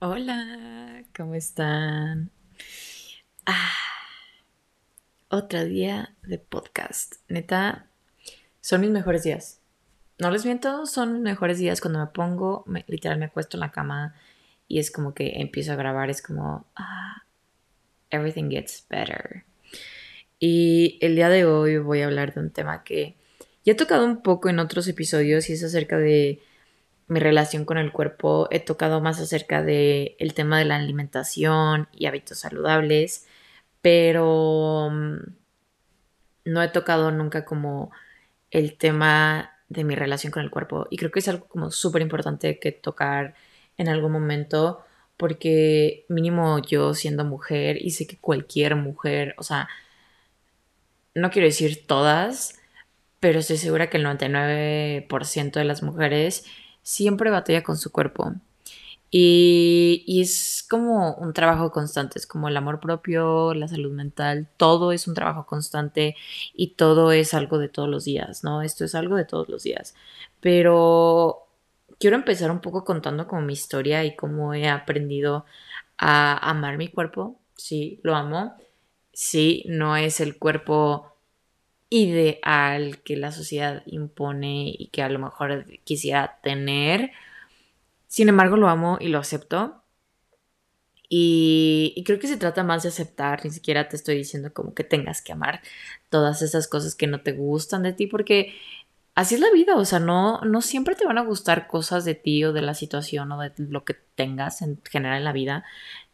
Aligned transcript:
Hola, 0.00 1.04
¿cómo 1.16 1.34
están? 1.34 2.30
Ah, 3.46 3.70
otro 5.28 5.64
día 5.64 6.14
de 6.24 6.38
podcast. 6.38 7.14
Neta, 7.28 7.86
son 8.60 8.80
mis 8.80 8.90
mejores 8.90 9.22
días. 9.22 9.60
No 10.18 10.30
les 10.30 10.44
miento, 10.44 10.84
son 10.86 11.14
mis 11.14 11.22
mejores 11.22 11.58
días 11.58 11.80
cuando 11.80 12.00
me 12.00 12.08
pongo, 12.08 12.64
literal 12.88 13.18
me 13.18 13.26
acuesto 13.26 13.56
en 13.56 13.60
la 13.60 13.70
cama 13.70 14.14
y 14.68 14.80
es 14.80 14.90
como 14.90 15.14
que 15.14 15.40
empiezo 15.40 15.72
a 15.72 15.76
grabar, 15.76 16.10
es 16.10 16.20
como, 16.20 16.66
ah, 16.74 17.22
everything 18.10 18.50
gets 18.50 18.84
better. 18.90 19.44
Y 20.38 20.98
el 21.00 21.14
día 21.14 21.28
de 21.28 21.46
hoy 21.46 21.78
voy 21.78 22.02
a 22.02 22.06
hablar 22.06 22.34
de 22.34 22.40
un 22.40 22.50
tema 22.50 22.82
que 22.82 23.16
ya 23.64 23.72
he 23.72 23.76
tocado 23.76 24.04
un 24.04 24.22
poco 24.22 24.48
en 24.48 24.58
otros 24.58 24.88
episodios 24.88 25.48
y 25.48 25.54
es 25.54 25.62
acerca 25.62 25.96
de 25.96 26.42
mi 27.06 27.20
relación 27.20 27.64
con 27.64 27.78
el 27.78 27.92
cuerpo. 27.92 28.48
He 28.50 28.60
tocado 28.60 29.00
más 29.00 29.20
acerca 29.20 29.62
del 29.62 30.16
el 30.18 30.34
tema 30.34 30.58
de 30.58 30.64
la 30.64 30.76
alimentación 30.76 31.88
y 31.92 32.06
hábitos 32.06 32.38
saludables, 32.40 33.26
pero 33.82 34.90
mm, 34.90 35.16
no 36.46 36.62
he 36.62 36.68
tocado 36.68 37.10
nunca 37.10 37.44
como 37.44 37.90
el 38.50 38.76
tema 38.76 39.52
de 39.68 39.84
mi 39.84 39.94
relación 39.94 40.32
con 40.32 40.42
el 40.42 40.50
cuerpo. 40.50 40.86
Y 40.90 40.96
creo 40.98 41.10
que 41.10 41.20
es 41.20 41.28
algo 41.28 41.46
como 41.48 41.70
súper 41.70 42.02
importante 42.02 42.58
que 42.58 42.72
tocar 42.72 43.34
en 43.78 43.88
algún 43.88 44.12
momento, 44.12 44.84
porque 45.16 46.06
mínimo 46.08 46.60
yo 46.60 46.94
siendo 46.94 47.24
mujer, 47.24 47.78
y 47.80 47.90
sé 47.90 48.06
que 48.06 48.18
cualquier 48.18 48.76
mujer, 48.76 49.34
o 49.38 49.42
sea, 49.42 49.68
no 51.14 51.30
quiero 51.30 51.46
decir 51.46 51.86
todas, 51.86 52.60
pero 53.20 53.40
estoy 53.40 53.56
segura 53.56 53.90
que 53.90 53.96
el 53.98 54.04
99% 54.04 55.52
de 55.52 55.64
las 55.64 55.82
mujeres 55.82 56.46
siempre 56.84 57.30
batalla 57.30 57.64
con 57.64 57.76
su 57.76 57.90
cuerpo. 57.90 58.34
Y, 59.10 60.20
es 60.20 60.66
como 60.68 61.14
un 61.14 61.32
trabajo 61.34 61.70
constante, 61.70 62.18
es 62.18 62.26
como 62.26 62.48
el 62.48 62.56
amor 62.56 62.80
propio, 62.80 63.54
la 63.54 63.68
salud 63.68 63.92
mental, 63.92 64.48
todo 64.56 64.90
es 64.92 65.06
un 65.06 65.14
trabajo 65.14 65.46
constante 65.46 66.16
y 66.52 66.74
todo 66.74 67.12
es 67.12 67.32
algo 67.34 67.58
de 67.58 67.68
todos 67.68 67.88
los 67.88 68.04
días, 68.04 68.42
¿no? 68.42 68.62
Esto 68.62 68.84
es 68.84 68.94
algo 68.96 69.16
de 69.16 69.24
todos 69.24 69.48
los 69.48 69.62
días. 69.62 69.94
Pero 70.40 71.46
quiero 72.00 72.16
empezar 72.16 72.50
un 72.50 72.60
poco 72.60 72.84
contando 72.84 73.28
como 73.28 73.42
mi 73.42 73.52
historia 73.52 74.04
y 74.04 74.16
cómo 74.16 74.52
he 74.54 74.68
aprendido 74.68 75.44
a 75.98 76.50
amar 76.50 76.76
mi 76.76 76.88
cuerpo. 76.88 77.38
Sí, 77.56 78.00
lo 78.02 78.16
amo. 78.16 78.56
Sí, 79.12 79.64
no 79.68 79.96
es 79.96 80.20
el 80.20 80.38
cuerpo 80.38 81.13
ideal 81.94 83.00
que 83.02 83.16
la 83.16 83.30
sociedad 83.30 83.82
impone 83.86 84.74
y 84.76 84.88
que 84.88 85.02
a 85.02 85.08
lo 85.08 85.18
mejor 85.18 85.66
quisiera 85.84 86.40
tener. 86.42 87.12
Sin 88.08 88.28
embargo, 88.28 88.56
lo 88.56 88.68
amo 88.68 88.98
y 89.00 89.08
lo 89.08 89.18
acepto. 89.18 89.80
Y, 91.08 92.02
creo 92.04 92.18
que 92.18 92.26
se 92.26 92.36
trata 92.36 92.64
más 92.64 92.82
de 92.82 92.88
aceptar, 92.88 93.44
ni 93.44 93.50
siquiera 93.50 93.88
te 93.88 93.94
estoy 93.94 94.16
diciendo 94.16 94.52
como 94.52 94.74
que 94.74 94.82
tengas 94.82 95.22
que 95.22 95.32
amar 95.32 95.60
todas 96.08 96.42
esas 96.42 96.66
cosas 96.66 96.96
que 96.96 97.06
no 97.06 97.20
te 97.20 97.32
gustan 97.32 97.84
de 97.84 97.92
ti, 97.92 98.08
porque 98.08 98.54
así 99.14 99.36
es 99.36 99.40
la 99.40 99.52
vida, 99.52 99.76
o 99.76 99.84
sea, 99.84 100.00
no, 100.00 100.40
no 100.40 100.62
siempre 100.62 100.96
te 100.96 101.04
van 101.04 101.18
a 101.18 101.22
gustar 101.22 101.68
cosas 101.68 102.04
de 102.04 102.16
ti 102.16 102.44
o 102.44 102.52
de 102.52 102.62
la 102.62 102.74
situación 102.74 103.30
o 103.30 103.40
de 103.40 103.52
lo 103.58 103.84
que 103.84 103.94
tengas 104.16 104.62
en 104.62 104.80
general 104.90 105.18
en 105.18 105.24
la 105.24 105.32
vida. 105.32 105.64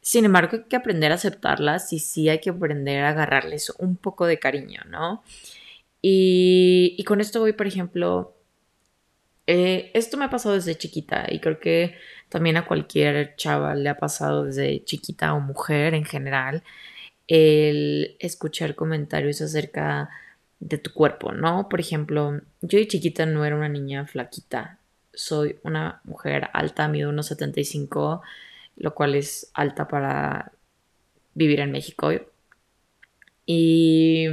Sin 0.02 0.26
embargo, 0.26 0.58
hay 0.58 0.64
que 0.64 0.76
aprender 0.76 1.12
a 1.12 1.14
aceptarlas 1.14 1.92
y 1.94 2.00
sí 2.00 2.28
hay 2.28 2.40
que 2.40 2.50
aprender 2.50 3.04
a 3.04 3.10
agarrarles 3.10 3.70
un 3.78 3.96
poco 3.96 4.26
de 4.26 4.38
cariño, 4.38 4.82
¿no? 4.86 5.22
Y, 6.02 7.02
con 7.06 7.20
esto 7.20 7.40
voy, 7.40 7.52
por 7.52 7.66
ejemplo, 7.66 8.34
eh, 9.46 9.90
esto 9.94 10.16
me 10.16 10.24
ha 10.24 10.30
pasado 10.30 10.54
desde 10.54 10.76
chiquita 10.76 11.26
y 11.28 11.40
creo 11.40 11.58
que 11.60 11.96
también 12.28 12.56
a 12.56 12.66
cualquier 12.66 13.34
chava 13.36 13.74
le 13.74 13.88
ha 13.88 13.98
pasado 13.98 14.44
desde 14.44 14.84
chiquita 14.84 15.34
o 15.34 15.40
mujer 15.40 15.94
en 15.94 16.04
general 16.04 16.62
el 17.28 18.16
escuchar 18.20 18.74
comentarios 18.74 19.40
acerca 19.40 20.10
de 20.60 20.78
tu 20.78 20.92
cuerpo, 20.92 21.32
¿no? 21.32 21.68
Por 21.68 21.80
ejemplo, 21.80 22.40
yo 22.60 22.78
de 22.78 22.88
chiquita 22.88 23.26
no 23.26 23.44
era 23.44 23.56
una 23.56 23.68
niña 23.68 24.06
flaquita, 24.06 24.78
soy 25.14 25.58
una 25.64 26.00
mujer 26.04 26.48
alta, 26.52 26.88
mido 26.88 27.10
unos 27.10 27.26
75, 27.28 28.22
lo 28.76 28.94
cual 28.94 29.14
es 29.14 29.50
alta 29.54 29.88
para 29.88 30.52
vivir 31.34 31.60
en 31.60 31.72
México. 31.72 32.10
Y 33.46 34.26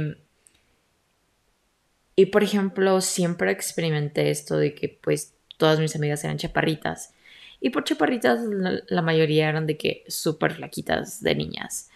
y 2.18 2.26
por 2.26 2.42
ejemplo, 2.42 3.00
siempre 3.00 3.52
experimenté 3.52 4.30
esto 4.30 4.56
de 4.56 4.74
que 4.74 4.88
pues 4.88 5.36
todas 5.56 5.78
mis 5.78 5.94
amigas 5.94 6.24
eran 6.24 6.36
chaparritas. 6.36 7.14
Y 7.60 7.70
por 7.70 7.84
chaparritas 7.84 8.40
la, 8.88 9.02
mayoría 9.02 9.48
eran 9.48 9.68
de 9.68 9.76
que 9.76 10.02
súper 10.08 10.54
flaquitas 10.54 11.22
de 11.22 11.36
niñas. 11.36 11.90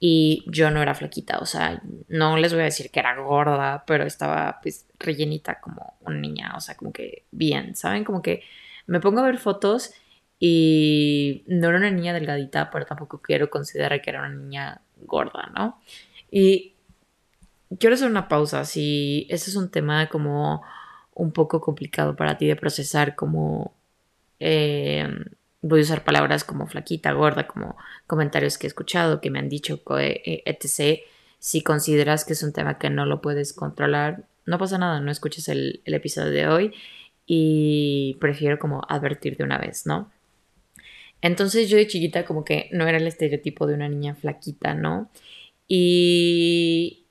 Y 0.00 0.42
yo 0.46 0.70
no 0.70 0.80
era 0.80 0.94
flaquita, 0.94 1.36
o 1.40 1.44
sea, 1.44 1.82
no 2.08 2.38
les 2.38 2.54
voy 2.54 2.62
a 2.62 2.64
decir 2.64 2.90
que 2.90 3.00
era 3.00 3.14
gorda, 3.20 3.84
pero 3.86 4.04
estaba 4.06 4.58
pues 4.62 4.86
rellenita 4.98 5.60
como 5.60 5.98
una 6.00 6.16
niña, 6.16 6.54
o 6.56 6.62
sea, 6.62 6.74
como 6.74 6.90
que 6.90 7.26
bien, 7.30 7.76
¿saben? 7.76 8.04
Como 8.04 8.22
que 8.22 8.44
me 8.86 9.00
pongo 9.00 9.20
a 9.20 9.26
ver 9.26 9.36
fotos 9.36 9.92
y 10.38 11.44
no 11.46 11.68
era 11.68 11.76
una 11.76 11.90
niña 11.90 12.14
delgadita, 12.14 12.70
pero 12.70 12.86
tampoco 12.86 13.20
quiero 13.20 13.50
considerar 13.50 14.00
que 14.00 14.08
era 14.08 14.20
una 14.20 14.34
niña 14.34 14.80
gorda, 14.96 15.52
¿no? 15.54 15.78
Y 16.30 16.72
quiero 17.78 17.94
hacer 17.94 18.10
una 18.10 18.28
pausa. 18.28 18.64
Si 18.64 19.26
este 19.30 19.50
es 19.50 19.56
un 19.56 19.70
tema 19.70 20.08
como 20.08 20.62
un 21.14 21.32
poco 21.32 21.60
complicado 21.60 22.16
para 22.16 22.38
ti 22.38 22.46
de 22.46 22.56
procesar, 22.56 23.14
como 23.16 23.74
eh, 24.40 25.08
voy 25.62 25.80
a 25.80 25.82
usar 25.82 26.04
palabras 26.04 26.44
como 26.44 26.66
flaquita, 26.66 27.12
gorda, 27.12 27.46
como 27.46 27.76
comentarios 28.06 28.58
que 28.58 28.66
he 28.66 28.68
escuchado, 28.68 29.20
que 29.20 29.30
me 29.30 29.38
han 29.38 29.48
dicho, 29.48 29.80
eh, 29.98 30.42
etc. 30.46 31.00
Si 31.38 31.62
consideras 31.62 32.24
que 32.24 32.32
es 32.34 32.42
un 32.42 32.52
tema 32.52 32.78
que 32.78 32.90
no 32.90 33.06
lo 33.06 33.20
puedes 33.20 33.52
controlar, 33.52 34.24
no 34.46 34.58
pasa 34.58 34.78
nada, 34.78 35.00
no 35.00 35.10
escuches 35.10 35.48
el, 35.48 35.82
el 35.84 35.94
episodio 35.94 36.30
de 36.30 36.48
hoy 36.48 36.74
y 37.26 38.16
prefiero 38.20 38.58
como 38.58 38.82
advertir 38.88 39.36
de 39.36 39.44
una 39.44 39.58
vez, 39.58 39.86
¿no? 39.86 40.10
Entonces 41.20 41.68
yo 41.68 41.76
de 41.76 41.86
chiquita 41.86 42.24
como 42.24 42.44
que 42.44 42.68
no 42.72 42.86
era 42.86 42.98
el 42.98 43.06
estereotipo 43.06 43.66
de 43.66 43.74
una 43.74 43.88
niña 43.88 44.14
flaquita, 44.14 44.74
¿no? 44.74 45.10
Y, 45.66 47.04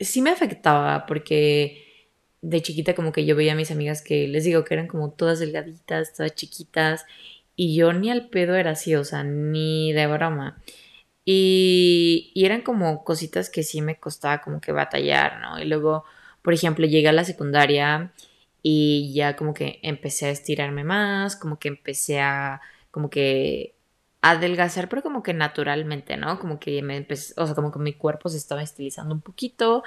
sí 0.00 0.22
me 0.22 0.30
afectaba 0.30 1.06
porque 1.06 1.84
de 2.42 2.62
chiquita 2.62 2.94
como 2.94 3.12
que 3.12 3.24
yo 3.26 3.36
veía 3.36 3.52
a 3.52 3.56
mis 3.56 3.70
amigas 3.70 4.02
que 4.02 4.26
les 4.28 4.44
digo 4.44 4.64
que 4.64 4.74
eran 4.74 4.86
como 4.88 5.10
todas 5.10 5.38
delgaditas, 5.40 6.14
todas 6.14 6.34
chiquitas 6.34 7.04
y 7.56 7.74
yo 7.76 7.92
ni 7.92 8.10
al 8.10 8.30
pedo 8.30 8.54
era 8.56 8.72
así, 8.72 8.94
o 8.94 9.04
sea, 9.04 9.22
ni 9.24 9.92
de 9.92 10.06
broma. 10.06 10.62
Y, 11.24 12.32
y 12.34 12.46
eran 12.46 12.62
como 12.62 13.04
cositas 13.04 13.50
que 13.50 13.62
sí 13.62 13.82
me 13.82 14.00
costaba 14.00 14.40
como 14.40 14.60
que 14.60 14.72
batallar, 14.72 15.40
¿no? 15.40 15.60
Y 15.60 15.66
luego, 15.66 16.04
por 16.42 16.54
ejemplo, 16.54 16.86
llegué 16.86 17.08
a 17.08 17.12
la 17.12 17.24
secundaria 17.24 18.12
y 18.62 19.12
ya 19.14 19.36
como 19.36 19.54
que 19.54 19.78
empecé 19.82 20.26
a 20.26 20.30
estirarme 20.30 20.84
más, 20.84 21.36
como 21.36 21.58
que 21.58 21.68
empecé 21.68 22.20
a 22.20 22.60
como 22.90 23.10
que 23.10 23.74
adelgazar, 24.22 24.88
pero 24.88 25.02
como 25.02 25.22
que 25.22 25.34
naturalmente, 25.34 26.16
¿no? 26.16 26.38
Como 26.38 26.60
que 26.60 26.82
me 26.82 26.96
empecé, 26.96 27.34
o 27.36 27.46
sea, 27.46 27.54
como 27.54 27.72
que 27.72 27.78
mi 27.78 27.94
cuerpo 27.94 28.28
se 28.28 28.36
estaba 28.38 28.62
estilizando 28.62 29.14
un 29.14 29.20
poquito. 29.20 29.82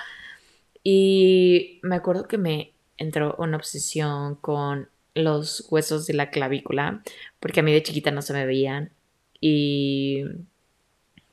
Y 0.84 1.80
me 1.84 1.96
acuerdo 1.96 2.28
que 2.28 2.38
me 2.38 2.74
entró 2.98 3.36
una 3.38 3.58
obsesión 3.58 4.36
con 4.36 4.90
los 5.16 5.68
huesos 5.70 6.08
de 6.08 6.14
la 6.16 6.32
clavícula, 6.32 7.04
porque 7.40 7.60
a 7.62 7.64
mí 7.64 7.72
de 7.74 7.84
chiquita 7.84 8.12
no 8.12 8.22
se 8.22 8.34
me 8.34 8.46
veían. 8.46 8.92
Y 9.40 10.26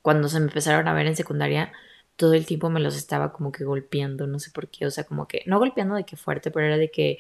cuando 0.03 0.29
se 0.29 0.41
me 0.41 0.47
empezaron 0.47 0.89
a 0.89 0.95
ver 0.95 1.07
en 1.07 1.17
secundaria, 1.17 1.73
todo 2.17 2.35
el 2.35 2.47
tiempo 2.47 2.71
me 2.71 2.81
los 2.81 2.97
estaba 2.97 3.33
como 3.33 3.53
que 3.53 3.65
golpeando, 3.65 4.27
no 4.27 4.39
sé 4.39 4.51
por 4.51 4.69
qué, 4.69 4.87
o 4.87 4.91
sea, 4.91 5.05
como 5.05 5.27
que, 5.27 5.43
no 5.47 5.59
golpeando 5.59 5.95
de 5.95 6.05
que 6.05 6.17
fuerte, 6.17 6.51
pero 6.51 6.67
era 6.67 6.77
de 6.77 6.91
que 6.91 7.19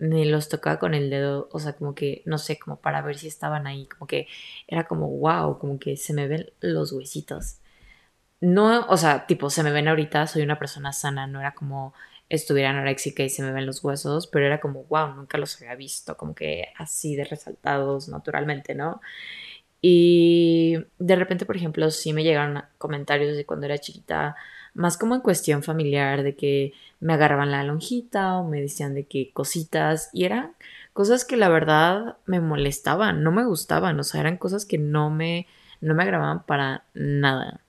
me 0.00 0.26
los 0.26 0.48
tocaba 0.48 0.80
con 0.80 0.94
el 0.94 1.10
dedo, 1.10 1.48
o 1.52 1.60
sea, 1.60 1.74
como 1.74 1.94
que, 1.94 2.22
no 2.26 2.38
sé, 2.38 2.58
como 2.58 2.80
para 2.80 3.02
ver 3.02 3.18
si 3.18 3.28
estaban 3.28 3.66
ahí, 3.68 3.86
como 3.86 4.06
que 4.08 4.28
era 4.68 4.88
como, 4.88 5.08
wow, 5.10 5.58
como 5.58 5.78
que 5.78 5.96
se 5.96 6.14
me 6.14 6.28
ven 6.28 6.50
los 6.60 6.92
huesitos. 6.92 7.58
No, 8.40 8.86
o 8.88 8.96
sea, 8.96 9.26
tipo, 9.26 9.50
se 9.50 9.62
me 9.62 9.70
ven 9.72 9.88
ahorita, 9.88 10.26
soy 10.26 10.42
una 10.42 10.58
persona 10.58 10.92
sana, 10.92 11.26
no 11.26 11.40
era 11.40 11.54
como 11.54 11.94
estuviera 12.30 12.70
anoréxica 12.70 13.22
y 13.24 13.28
se 13.30 13.42
me 13.42 13.52
ven 13.52 13.66
los 13.66 13.84
huesos, 13.84 14.26
pero 14.28 14.46
era 14.46 14.60
como, 14.60 14.84
wow, 14.84 15.14
nunca 15.14 15.36
los 15.38 15.60
había 15.60 15.74
visto, 15.74 16.16
como 16.16 16.34
que 16.34 16.68
así 16.78 17.16
de 17.16 17.24
resaltados 17.24 18.08
naturalmente, 18.08 18.74
¿no? 18.74 19.00
Y 19.82 20.76
de 20.98 21.16
repente, 21.16 21.46
por 21.46 21.56
ejemplo, 21.56 21.90
sí 21.90 22.12
me 22.12 22.22
llegaron 22.24 22.62
comentarios 22.78 23.36
de 23.36 23.46
cuando 23.46 23.66
era 23.66 23.78
chiquita, 23.78 24.36
más 24.74 24.96
como 24.98 25.14
en 25.14 25.20
cuestión 25.22 25.62
familiar, 25.62 26.22
de 26.22 26.36
que 26.36 26.72
me 27.00 27.14
agarraban 27.14 27.50
la 27.50 27.64
lonjita 27.64 28.36
o 28.38 28.48
me 28.48 28.60
decían 28.60 28.94
de 28.94 29.04
que 29.06 29.32
cositas, 29.32 30.10
y 30.12 30.24
eran 30.24 30.54
cosas 30.92 31.24
que 31.24 31.36
la 31.36 31.48
verdad 31.48 32.16
me 32.26 32.40
molestaban, 32.40 33.22
no 33.22 33.32
me 33.32 33.44
gustaban, 33.44 33.98
o 34.00 34.04
sea, 34.04 34.20
eran 34.20 34.36
cosas 34.36 34.66
que 34.66 34.78
no 34.78 35.10
me, 35.10 35.46
no 35.80 35.94
me 35.94 36.02
agradaban 36.04 36.44
para 36.46 36.84
nada. 36.94 37.60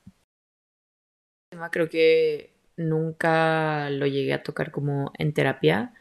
Creo 1.71 1.89
que 1.89 2.53
nunca 2.77 3.89
lo 3.89 4.07
llegué 4.07 4.33
a 4.33 4.43
tocar 4.43 4.71
como 4.71 5.11
en 5.17 5.33
terapia. 5.33 5.93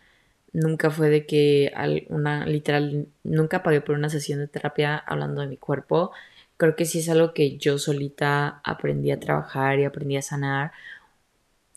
Nunca 0.53 0.91
fue 0.91 1.11
de 1.11 1.27
que 1.27 1.73
una, 2.09 2.47
literal, 2.47 3.09
nunca 3.25 3.63
pagué 3.63 3.81
por 3.81 3.97
una 3.97 4.11
sesión 4.11 4.41
de 4.41 4.49
terapia 4.49 4.99
hablando 4.99 5.43
de 5.43 5.49
mi 5.49 5.57
cuerpo. 5.57 6.13
Creo 6.61 6.77
que 6.77 6.85
sí 6.85 6.99
es 6.99 7.09
algo 7.09 7.33
que 7.33 7.57
yo 7.57 7.79
solita 7.79 8.61
aprendí 8.65 9.11
a 9.11 9.19
trabajar 9.19 9.79
y 9.79 9.85
aprendí 9.87 10.19
a 10.19 10.23
sanar 10.23 10.73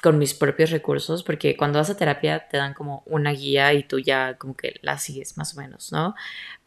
con 0.01 0.17
mis 0.19 0.33
propios 0.33 0.71
recursos, 0.71 1.23
porque 1.23 1.55
cuando 1.55 1.79
vas 1.79 1.89
a 1.89 1.95
terapia 1.95 2.49
te 2.49 2.57
dan 2.57 2.73
como 2.73 3.03
una 3.05 3.31
guía 3.31 3.73
y 3.73 3.83
tú 3.83 3.99
ya 3.99 4.37
como 4.37 4.57
que 4.57 4.75
la 4.81 4.97
sigues 4.97 5.37
más 5.37 5.55
o 5.55 5.61
menos, 5.61 5.93
¿no? 5.93 6.15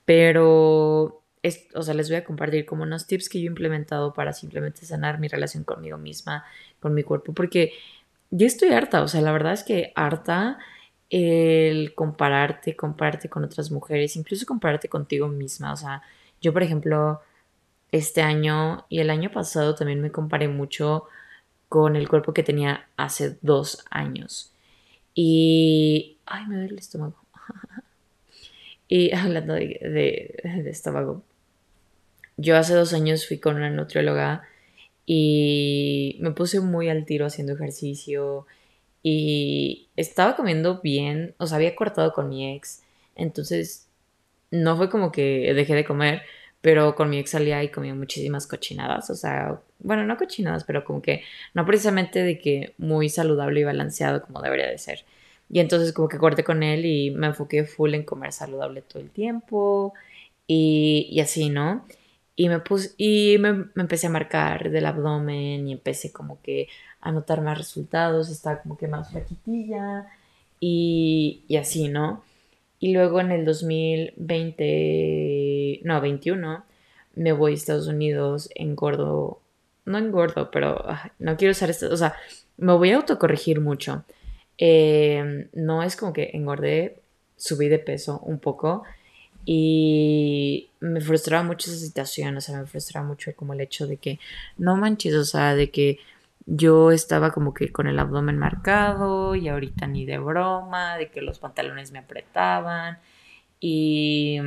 Pero, 0.06 1.22
es, 1.42 1.68
o 1.74 1.82
sea, 1.82 1.92
les 1.92 2.08
voy 2.08 2.16
a 2.16 2.24
compartir 2.24 2.64
como 2.64 2.84
unos 2.84 3.06
tips 3.06 3.28
que 3.28 3.38
yo 3.40 3.44
he 3.44 3.48
implementado 3.48 4.14
para 4.14 4.32
simplemente 4.32 4.86
sanar 4.86 5.18
mi 5.20 5.28
relación 5.28 5.64
conmigo 5.64 5.98
misma, 5.98 6.46
con 6.80 6.94
mi 6.94 7.02
cuerpo, 7.02 7.34
porque 7.34 7.74
yo 8.30 8.46
estoy 8.46 8.70
harta, 8.70 9.02
o 9.02 9.08
sea, 9.08 9.20
la 9.20 9.32
verdad 9.32 9.52
es 9.52 9.64
que 9.64 9.92
harta 9.96 10.58
el 11.10 11.94
compararte, 11.94 12.74
compararte 12.76 13.28
con 13.28 13.44
otras 13.44 13.70
mujeres, 13.70 14.16
incluso 14.16 14.46
compararte 14.46 14.88
contigo 14.88 15.28
misma. 15.28 15.74
O 15.74 15.76
sea, 15.76 16.02
yo, 16.40 16.52
por 16.54 16.62
ejemplo, 16.62 17.20
este 17.92 18.22
año 18.22 18.84
y 18.88 19.00
el 19.00 19.10
año 19.10 19.30
pasado 19.30 19.74
también 19.74 20.00
me 20.00 20.12
comparé 20.12 20.48
mucho 20.48 21.04
con 21.68 21.96
el 21.96 22.08
cuerpo 22.08 22.32
que 22.32 22.42
tenía 22.42 22.88
hace 22.96 23.38
dos 23.42 23.84
años. 23.90 24.52
Y... 25.14 26.18
Ay, 26.26 26.46
me 26.46 26.56
duele 26.56 26.72
el 26.72 26.78
estómago. 26.78 27.16
y 28.88 29.14
hablando 29.14 29.54
de, 29.54 30.40
de 30.42 30.70
estómago, 30.70 31.22
yo 32.36 32.56
hace 32.56 32.74
dos 32.74 32.92
años 32.92 33.26
fui 33.26 33.38
con 33.38 33.56
una 33.56 33.70
nutrióloga 33.70 34.42
y 35.06 36.16
me 36.20 36.32
puse 36.32 36.60
muy 36.60 36.88
al 36.88 37.06
tiro 37.06 37.26
haciendo 37.26 37.54
ejercicio 37.54 38.46
y 39.02 39.88
estaba 39.96 40.36
comiendo 40.36 40.80
bien, 40.82 41.34
o 41.38 41.46
sea, 41.46 41.56
había 41.56 41.76
cortado 41.76 42.12
con 42.12 42.28
mi 42.28 42.54
ex, 42.54 42.82
entonces 43.14 43.86
no 44.50 44.76
fue 44.76 44.90
como 44.90 45.12
que 45.12 45.52
dejé 45.54 45.74
de 45.74 45.84
comer, 45.84 46.22
pero 46.66 46.96
con 46.96 47.08
mi 47.08 47.18
ex 47.20 47.30
salía 47.30 47.62
y 47.62 47.68
comía 47.68 47.94
muchísimas 47.94 48.48
cochinadas, 48.48 49.08
o 49.10 49.14
sea, 49.14 49.60
bueno, 49.78 50.04
no 50.04 50.16
cochinadas, 50.16 50.64
pero 50.64 50.84
como 50.84 51.00
que 51.00 51.22
no 51.54 51.64
precisamente 51.64 52.24
de 52.24 52.40
que 52.40 52.74
muy 52.76 53.08
saludable 53.08 53.60
y 53.60 53.62
balanceado 53.62 54.20
como 54.22 54.42
debería 54.42 54.66
de 54.66 54.76
ser. 54.76 55.04
Y 55.48 55.60
entonces 55.60 55.92
como 55.92 56.08
que 56.08 56.18
corté 56.18 56.42
con 56.42 56.64
él 56.64 56.84
y 56.84 57.12
me 57.12 57.28
enfoqué 57.28 57.62
full 57.66 57.94
en 57.94 58.02
comer 58.02 58.32
saludable 58.32 58.82
todo 58.82 59.00
el 59.00 59.10
tiempo 59.10 59.94
y, 60.48 61.08
y 61.12 61.20
así, 61.20 61.50
¿no? 61.50 61.86
Y 62.34 62.48
me 62.48 62.58
puse, 62.58 62.94
y 62.98 63.38
me, 63.38 63.66
empecé 63.76 64.08
a 64.08 64.10
marcar 64.10 64.68
del 64.72 64.86
abdomen 64.86 65.68
y 65.68 65.72
empecé 65.72 66.10
como 66.12 66.42
que 66.42 66.68
a 67.00 67.12
notar 67.12 67.42
más 67.42 67.58
resultados, 67.58 68.28
estaba 68.28 68.60
como 68.62 68.76
que 68.76 68.88
más 68.88 69.12
flaquitilla 69.12 70.08
y, 70.58 71.44
y 71.46 71.56
así, 71.58 71.86
¿no? 71.88 72.24
Y 72.78 72.92
luego 72.92 73.20
en 73.20 73.30
el 73.32 73.44
2020, 73.44 74.64
no, 75.84 76.00
21, 76.00 76.64
me 77.14 77.32
voy 77.32 77.52
a 77.52 77.54
Estados 77.54 77.86
Unidos, 77.88 78.50
engordo, 78.54 79.40
no 79.84 79.98
engordo, 79.98 80.50
pero 80.50 80.84
no 81.18 81.36
quiero 81.36 81.52
usar 81.52 81.70
esto, 81.70 81.92
o 81.92 81.96
sea, 81.96 82.14
me 82.56 82.72
voy 82.72 82.90
a 82.90 82.96
autocorregir 82.96 83.60
mucho. 83.60 84.04
Eh, 84.58 85.48
no 85.52 85.82
es 85.82 85.96
como 85.96 86.12
que 86.12 86.30
engordé, 86.34 87.00
subí 87.36 87.68
de 87.68 87.78
peso 87.78 88.20
un 88.20 88.38
poco, 88.38 88.84
y 89.44 90.70
me 90.80 91.00
frustraba 91.00 91.44
mucho 91.44 91.70
esa 91.70 91.78
situación, 91.78 92.36
o 92.36 92.40
sea, 92.40 92.58
me 92.58 92.66
frustraba 92.66 93.06
mucho 93.06 93.34
como 93.36 93.52
el 93.54 93.60
hecho 93.60 93.86
de 93.86 93.96
que, 93.98 94.18
no 94.58 94.76
manches, 94.76 95.14
o 95.14 95.24
sea, 95.24 95.54
de 95.54 95.70
que 95.70 95.98
yo 96.46 96.92
estaba 96.92 97.32
como 97.32 97.54
que 97.54 97.72
con 97.72 97.86
el 97.88 97.98
abdomen 97.98 98.38
marcado 98.38 99.34
y 99.34 99.48
ahorita 99.48 99.86
ni 99.86 100.06
de 100.06 100.18
broma, 100.18 100.96
de 100.96 101.10
que 101.10 101.20
los 101.20 101.38
pantalones 101.40 101.92
me 101.92 101.98
apretaban. 101.98 102.98
Y, 103.60 104.38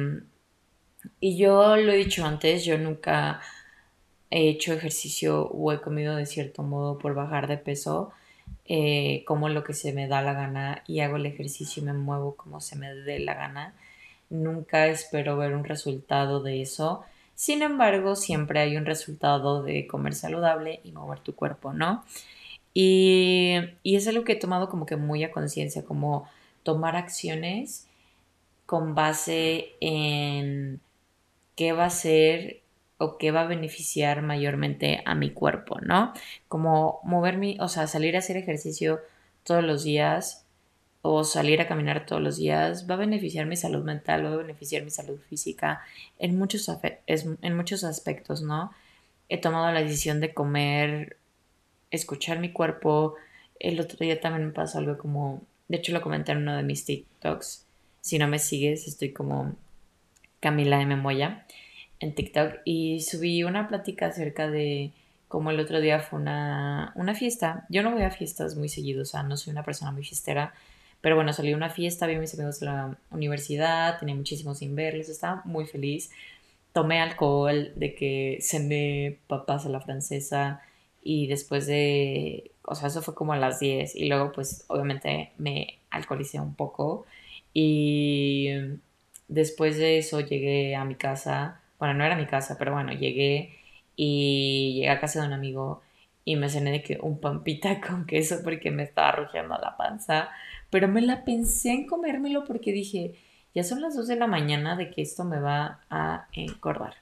y 1.19 1.37
yo 1.37 1.75
lo 1.77 1.91
he 1.91 1.97
dicho 1.97 2.25
antes, 2.25 2.65
yo 2.65 2.77
nunca 2.77 3.41
he 4.29 4.49
hecho 4.49 4.73
ejercicio 4.73 5.47
o 5.47 5.71
he 5.71 5.81
comido 5.81 6.15
de 6.15 6.25
cierto 6.25 6.63
modo 6.63 6.97
por 6.97 7.13
bajar 7.15 7.47
de 7.47 7.57
peso, 7.57 8.11
eh, 8.65 9.23
como 9.25 9.49
lo 9.49 9.63
que 9.63 9.73
se 9.73 9.93
me 9.93 10.07
da 10.07 10.21
la 10.21 10.33
gana 10.33 10.83
y 10.87 11.01
hago 11.01 11.17
el 11.17 11.25
ejercicio 11.25 11.81
y 11.81 11.85
me 11.85 11.93
muevo 11.93 12.35
como 12.35 12.61
se 12.61 12.75
me 12.75 12.93
dé 12.93 13.19
la 13.19 13.33
gana 13.33 13.73
nunca 14.29 14.87
espero 14.87 15.37
ver 15.37 15.55
un 15.55 15.63
resultado 15.63 16.41
de 16.41 16.61
eso. 16.61 17.03
Sin 17.35 17.61
embargo, 17.61 18.15
siempre 18.15 18.59
hay 18.59 18.77
un 18.77 18.85
resultado 18.85 19.63
de 19.63 19.87
comer 19.87 20.13
saludable 20.13 20.81
y 20.83 20.91
mover 20.91 21.19
tu 21.19 21.35
cuerpo, 21.35 21.73
¿no? 21.73 22.03
Y, 22.73 23.55
y 23.83 23.95
es 23.95 24.07
algo 24.07 24.23
que 24.23 24.33
he 24.33 24.35
tomado 24.35 24.69
como 24.69 24.85
que 24.85 24.97
muy 24.97 25.23
a 25.23 25.31
conciencia, 25.31 25.85
como 25.85 26.29
tomar 26.63 26.95
acciones 26.95 27.87
con 28.65 28.93
base 28.95 29.71
en 29.81 30.79
qué 31.59 31.73
va 31.73 31.87
a 31.87 31.89
ser 31.89 32.61
o 32.99 33.17
qué 33.17 33.31
va 33.31 33.41
a 33.41 33.47
beneficiar 33.47 34.21
mayormente 34.21 35.03
a 35.05 35.13
mi 35.13 35.31
cuerpo, 35.31 35.81
¿no? 35.81 36.13
Como 36.47 37.01
moverme, 37.03 37.57
o 37.59 37.67
sea, 37.67 37.85
salir 37.85 38.15
a 38.15 38.19
hacer 38.19 38.37
ejercicio 38.37 39.01
todos 39.43 39.61
los 39.61 39.83
días 39.83 40.45
o 41.01 41.25
salir 41.25 41.59
a 41.59 41.67
caminar 41.67 42.05
todos 42.05 42.21
los 42.21 42.37
días 42.37 42.89
va 42.89 42.93
a 42.93 42.99
beneficiar 42.99 43.45
mi 43.45 43.57
salud 43.57 43.83
mental, 43.83 44.23
va 44.25 44.31
a 44.35 44.37
beneficiar 44.37 44.83
mi 44.83 44.89
salud 44.89 45.19
física 45.27 45.81
en 46.17 46.37
muchos, 46.37 46.71
en 47.07 47.57
muchos 47.57 47.83
aspectos, 47.83 48.41
¿no? 48.41 48.71
He 49.27 49.37
tomado 49.37 49.69
la 49.73 49.83
decisión 49.83 50.21
de 50.21 50.33
comer, 50.33 51.17
escuchar 51.91 52.39
mi 52.39 52.53
cuerpo. 52.53 53.15
El 53.59 53.81
otro 53.81 53.97
día 53.99 54.21
también 54.21 54.45
me 54.47 54.53
pasó 54.53 54.77
algo 54.77 54.97
como, 54.97 55.41
de 55.67 55.75
hecho 55.75 55.91
lo 55.91 56.01
comenté 56.01 56.31
en 56.31 56.37
uno 56.37 56.55
de 56.55 56.63
mis 56.63 56.85
TikToks. 56.85 57.65
Si 57.99 58.17
no 58.17 58.29
me 58.29 58.39
sigues, 58.39 58.87
estoy 58.87 59.11
como 59.11 59.57
Camila 60.39 60.77
de 60.77 60.85
Memoya 60.85 61.45
en 61.99 62.15
TikTok 62.15 62.59
y 62.65 63.01
subí 63.01 63.43
una 63.43 63.67
plática 63.67 64.07
acerca 64.07 64.49
de 64.49 64.91
cómo 65.27 65.51
el 65.51 65.59
otro 65.59 65.81
día 65.81 65.99
fue 65.99 66.19
una, 66.19 66.93
una 66.95 67.13
fiesta. 67.13 67.65
Yo 67.69 67.83
no 67.83 67.91
voy 67.91 68.03
a 68.03 68.11
fiestas 68.11 68.55
muy 68.55 68.69
seguido, 68.69 69.03
o 69.03 69.05
sea, 69.05 69.23
no 69.23 69.37
soy 69.37 69.51
una 69.51 69.63
persona 69.63 69.91
muy 69.91 70.03
fiestera 70.03 70.53
pero 71.01 71.15
bueno, 71.15 71.31
salí 71.33 71.53
a 71.53 71.57
una 71.57 71.69
fiesta, 71.69 72.07
vi 72.07 72.15
a 72.15 72.19
mis 72.19 72.33
amigos 72.33 72.59
de 72.59 72.65
la 72.65 72.97
universidad, 73.11 73.99
tenía 73.99 74.15
muchísimo 74.15 74.53
sin 74.53 74.75
verlos, 74.75 75.09
estaba 75.09 75.41
muy 75.45 75.65
feliz. 75.65 76.11
Tomé 76.73 76.99
alcohol, 77.01 77.71
de 77.75 77.95
que 77.95 78.39
cené 78.41 79.17
papas 79.27 79.65
a 79.65 79.69
la 79.69 79.81
francesa 79.81 80.61
y 81.01 81.27
después 81.27 81.67
de, 81.67 82.51
o 82.63 82.75
sea, 82.75 82.89
eso 82.89 83.01
fue 83.01 83.15
como 83.15 83.33
a 83.33 83.37
las 83.37 83.59
10 83.59 83.95
y 83.95 84.07
luego 84.09 84.31
pues 84.33 84.65
obviamente 84.67 85.31
me 85.37 85.79
alcoholicé 85.89 86.39
un 86.39 86.55
poco 86.55 87.05
y 87.53 88.49
después 89.29 89.77
de 89.77 89.97
eso 89.97 90.19
llegué 90.19 90.75
a 90.75 90.85
mi 90.85 90.95
casa, 90.95 91.61
bueno, 91.79 91.93
no 91.93 92.03
era 92.03 92.17
mi 92.17 92.25
casa, 92.27 92.57
pero 92.59 92.73
bueno, 92.73 92.91
llegué 92.93 93.57
y 93.95 94.73
llegué 94.75 94.89
a 94.89 94.99
casa 94.99 95.21
de 95.21 95.27
un 95.27 95.33
amigo 95.33 95.81
y 96.25 96.35
me 96.35 96.49
cené 96.49 96.71
de 96.71 96.83
que 96.83 96.99
un 97.01 97.19
pampita 97.21 97.79
con 97.87 98.05
queso 98.05 98.41
porque 98.43 98.71
me 98.71 98.83
estaba 98.83 99.13
rugiendo 99.13 99.57
la 99.57 99.77
panza 99.77 100.29
pero 100.69 100.87
me 100.87 101.01
la 101.01 101.25
pensé 101.25 101.71
en 101.71 101.87
comérmelo 101.87 102.45
porque 102.45 102.71
dije, 102.71 103.15
ya 103.53 103.63
son 103.63 103.81
las 103.81 103.95
2 103.95 104.07
de 104.07 104.15
la 104.15 104.27
mañana 104.27 104.75
de 104.75 104.91
que 104.91 105.01
esto 105.01 105.23
me 105.23 105.39
va 105.39 105.81
a 105.89 106.27
engordar. 106.33 106.95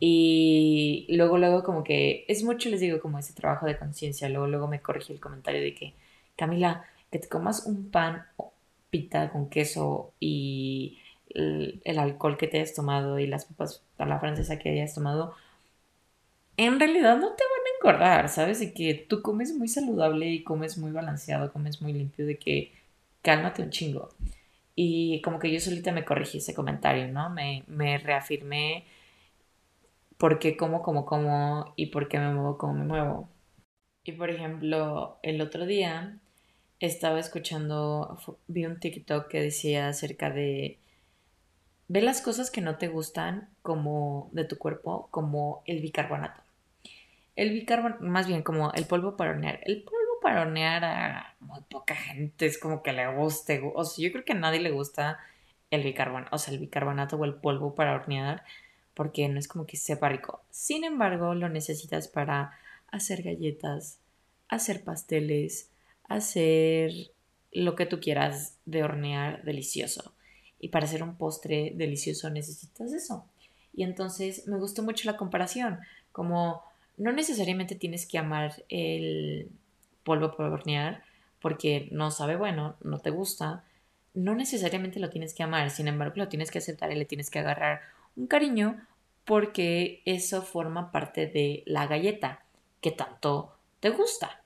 Y 0.00 1.06
luego, 1.10 1.38
luego 1.38 1.62
como 1.62 1.84
que 1.84 2.24
es 2.28 2.42
mucho, 2.42 2.68
les 2.68 2.80
digo, 2.80 3.00
como 3.00 3.18
ese 3.18 3.32
trabajo 3.34 3.66
de 3.66 3.78
conciencia. 3.78 4.28
Luego, 4.28 4.46
luego 4.48 4.66
me 4.66 4.80
corregí 4.80 5.12
el 5.12 5.20
comentario 5.20 5.60
de 5.60 5.74
que, 5.74 5.94
Camila, 6.36 6.84
que 7.10 7.18
te 7.20 7.28
comas 7.28 7.66
un 7.66 7.90
pan 7.90 8.26
pita 8.90 9.30
con 9.30 9.48
queso 9.48 10.12
y 10.20 10.98
el, 11.34 11.98
alcohol 11.98 12.36
que 12.36 12.46
te 12.46 12.58
hayas 12.58 12.74
tomado 12.74 13.18
y 13.18 13.26
las 13.26 13.44
papas 13.44 13.82
a 13.98 14.06
la 14.06 14.20
francesa 14.20 14.58
que 14.58 14.70
hayas 14.70 14.94
tomado, 14.94 15.34
en 16.56 16.78
realidad 16.78 17.16
no 17.16 17.34
te 17.34 17.42
van 17.44 17.64
engordar, 17.84 18.28
¿sabes? 18.28 18.60
De 18.60 18.72
que 18.72 18.94
tú 18.94 19.22
comes 19.22 19.54
muy 19.54 19.68
saludable 19.68 20.28
y 20.30 20.42
comes 20.44 20.78
muy 20.78 20.90
balanceado, 20.92 21.52
comes 21.52 21.82
muy 21.82 21.92
limpio, 21.92 22.26
de 22.26 22.38
que 22.38 22.72
cálmate 23.22 23.62
un 23.62 23.70
chingo. 23.70 24.10
Y 24.74 25.20
como 25.22 25.38
que 25.38 25.52
yo 25.52 25.60
solita 25.60 25.92
me 25.92 26.04
corregí 26.04 26.38
ese 26.38 26.54
comentario, 26.54 27.08
¿no? 27.08 27.30
Me, 27.30 27.64
me 27.68 27.98
reafirmé 27.98 28.84
por 30.18 30.38
qué 30.38 30.56
como 30.56 30.82
como 30.82 31.04
como 31.06 31.72
y 31.76 31.86
por 31.86 32.08
qué 32.08 32.18
me 32.18 32.32
muevo 32.32 32.58
como 32.58 32.74
me 32.74 32.84
muevo. 32.84 33.28
Y 34.04 34.12
por 34.12 34.30
ejemplo, 34.30 35.18
el 35.22 35.40
otro 35.40 35.66
día 35.66 36.18
estaba 36.80 37.20
escuchando, 37.20 38.18
vi 38.48 38.66
un 38.66 38.80
TikTok 38.80 39.28
que 39.28 39.40
decía 39.40 39.88
acerca 39.88 40.30
de 40.30 40.78
ve 41.88 42.02
las 42.02 42.22
cosas 42.22 42.50
que 42.50 42.60
no 42.60 42.76
te 42.76 42.88
gustan 42.88 43.48
como 43.62 44.28
de 44.32 44.44
tu 44.44 44.58
cuerpo 44.58 45.08
como 45.10 45.62
el 45.66 45.80
bicarbonato. 45.80 46.40
El 47.36 47.50
bicarbonato, 47.50 48.04
más 48.04 48.26
bien 48.26 48.42
como 48.42 48.72
el 48.72 48.86
polvo 48.86 49.16
para 49.16 49.30
hornear. 49.30 49.60
El 49.64 49.82
polvo 49.82 50.20
para 50.22 50.42
hornear 50.42 50.84
a 50.84 51.34
muy 51.40 51.60
poca 51.62 51.94
gente 51.94 52.46
es 52.46 52.58
como 52.58 52.82
que 52.82 52.92
le 52.92 53.06
guste. 53.14 53.60
O 53.74 53.84
sea, 53.84 54.04
yo 54.04 54.12
creo 54.12 54.24
que 54.24 54.32
a 54.32 54.36
nadie 54.36 54.60
le 54.60 54.70
gusta 54.70 55.18
el 55.70 55.82
bicarbonato, 55.82 56.34
o 56.34 56.38
sea, 56.38 56.54
el 56.54 56.60
bicarbonato 56.60 57.16
o 57.16 57.24
el 57.24 57.34
polvo 57.34 57.74
para 57.74 57.94
hornear, 57.94 58.44
porque 58.94 59.28
no 59.28 59.38
es 59.38 59.48
como 59.48 59.66
que 59.66 59.76
sepa 59.76 60.08
rico. 60.08 60.42
Sin 60.50 60.84
embargo, 60.84 61.34
lo 61.34 61.48
necesitas 61.48 62.08
para 62.08 62.52
hacer 62.90 63.22
galletas, 63.22 63.98
hacer 64.48 64.84
pasteles, 64.84 65.70
hacer 66.08 66.92
lo 67.52 67.74
que 67.74 67.86
tú 67.86 68.00
quieras 68.00 68.56
de 68.66 68.84
hornear 68.84 69.42
delicioso. 69.42 70.14
Y 70.64 70.68
para 70.68 70.86
hacer 70.86 71.02
un 71.02 71.16
postre 71.16 71.72
delicioso 71.74 72.30
necesitas 72.30 72.90
eso. 72.94 73.26
Y 73.74 73.82
entonces 73.82 74.48
me 74.48 74.56
gustó 74.56 74.82
mucho 74.82 75.04
la 75.04 75.18
comparación, 75.18 75.78
como 76.10 76.62
no 76.96 77.12
necesariamente 77.12 77.74
tienes 77.74 78.06
que 78.06 78.16
amar 78.16 78.64
el 78.70 79.50
polvo 80.04 80.34
para 80.34 80.50
hornear 80.50 81.04
porque 81.38 81.88
no 81.90 82.10
sabe 82.10 82.36
bueno, 82.36 82.76
no 82.82 82.98
te 83.00 83.10
gusta, 83.10 83.62
no 84.14 84.34
necesariamente 84.34 85.00
lo 85.00 85.10
tienes 85.10 85.34
que 85.34 85.42
amar, 85.42 85.70
sin 85.70 85.86
embargo 85.86 86.14
lo 86.16 86.28
tienes 86.28 86.50
que 86.50 86.60
aceptar 86.60 86.90
y 86.90 86.94
le 86.94 87.04
tienes 87.04 87.28
que 87.28 87.40
agarrar 87.40 87.82
un 88.16 88.26
cariño 88.26 88.80
porque 89.26 90.00
eso 90.06 90.40
forma 90.40 90.90
parte 90.92 91.26
de 91.26 91.62
la 91.66 91.86
galleta 91.86 92.42
que 92.80 92.90
tanto 92.90 93.54
te 93.80 93.90
gusta. 93.90 94.42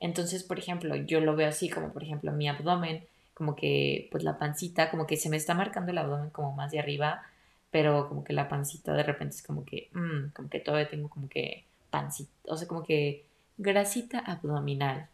Entonces, 0.00 0.44
por 0.44 0.58
ejemplo, 0.58 0.96
yo 0.96 1.20
lo 1.20 1.36
veo 1.36 1.50
así, 1.50 1.68
como 1.68 1.92
por 1.92 2.04
ejemplo 2.04 2.32
mi 2.32 2.48
abdomen, 2.48 3.04
como 3.38 3.54
que 3.54 4.08
pues 4.10 4.24
la 4.24 4.36
pancita, 4.36 4.90
como 4.90 5.06
que 5.06 5.16
se 5.16 5.30
me 5.30 5.36
está 5.36 5.54
marcando 5.54 5.92
el 5.92 5.98
abdomen 5.98 6.30
como 6.30 6.52
más 6.52 6.72
de 6.72 6.80
arriba, 6.80 7.22
pero 7.70 8.08
como 8.08 8.24
que 8.24 8.32
la 8.32 8.48
pancita 8.48 8.94
de 8.94 9.04
repente 9.04 9.36
es 9.36 9.42
como 9.44 9.64
que, 9.64 9.90
mmm, 9.92 10.30
como 10.34 10.50
que 10.50 10.58
todavía 10.58 10.88
tengo 10.88 11.08
como 11.08 11.28
que 11.28 11.64
pancita, 11.88 12.32
o 12.48 12.56
sea, 12.56 12.66
como 12.66 12.82
que 12.82 13.26
grasita 13.56 14.18
abdominal. 14.18 15.08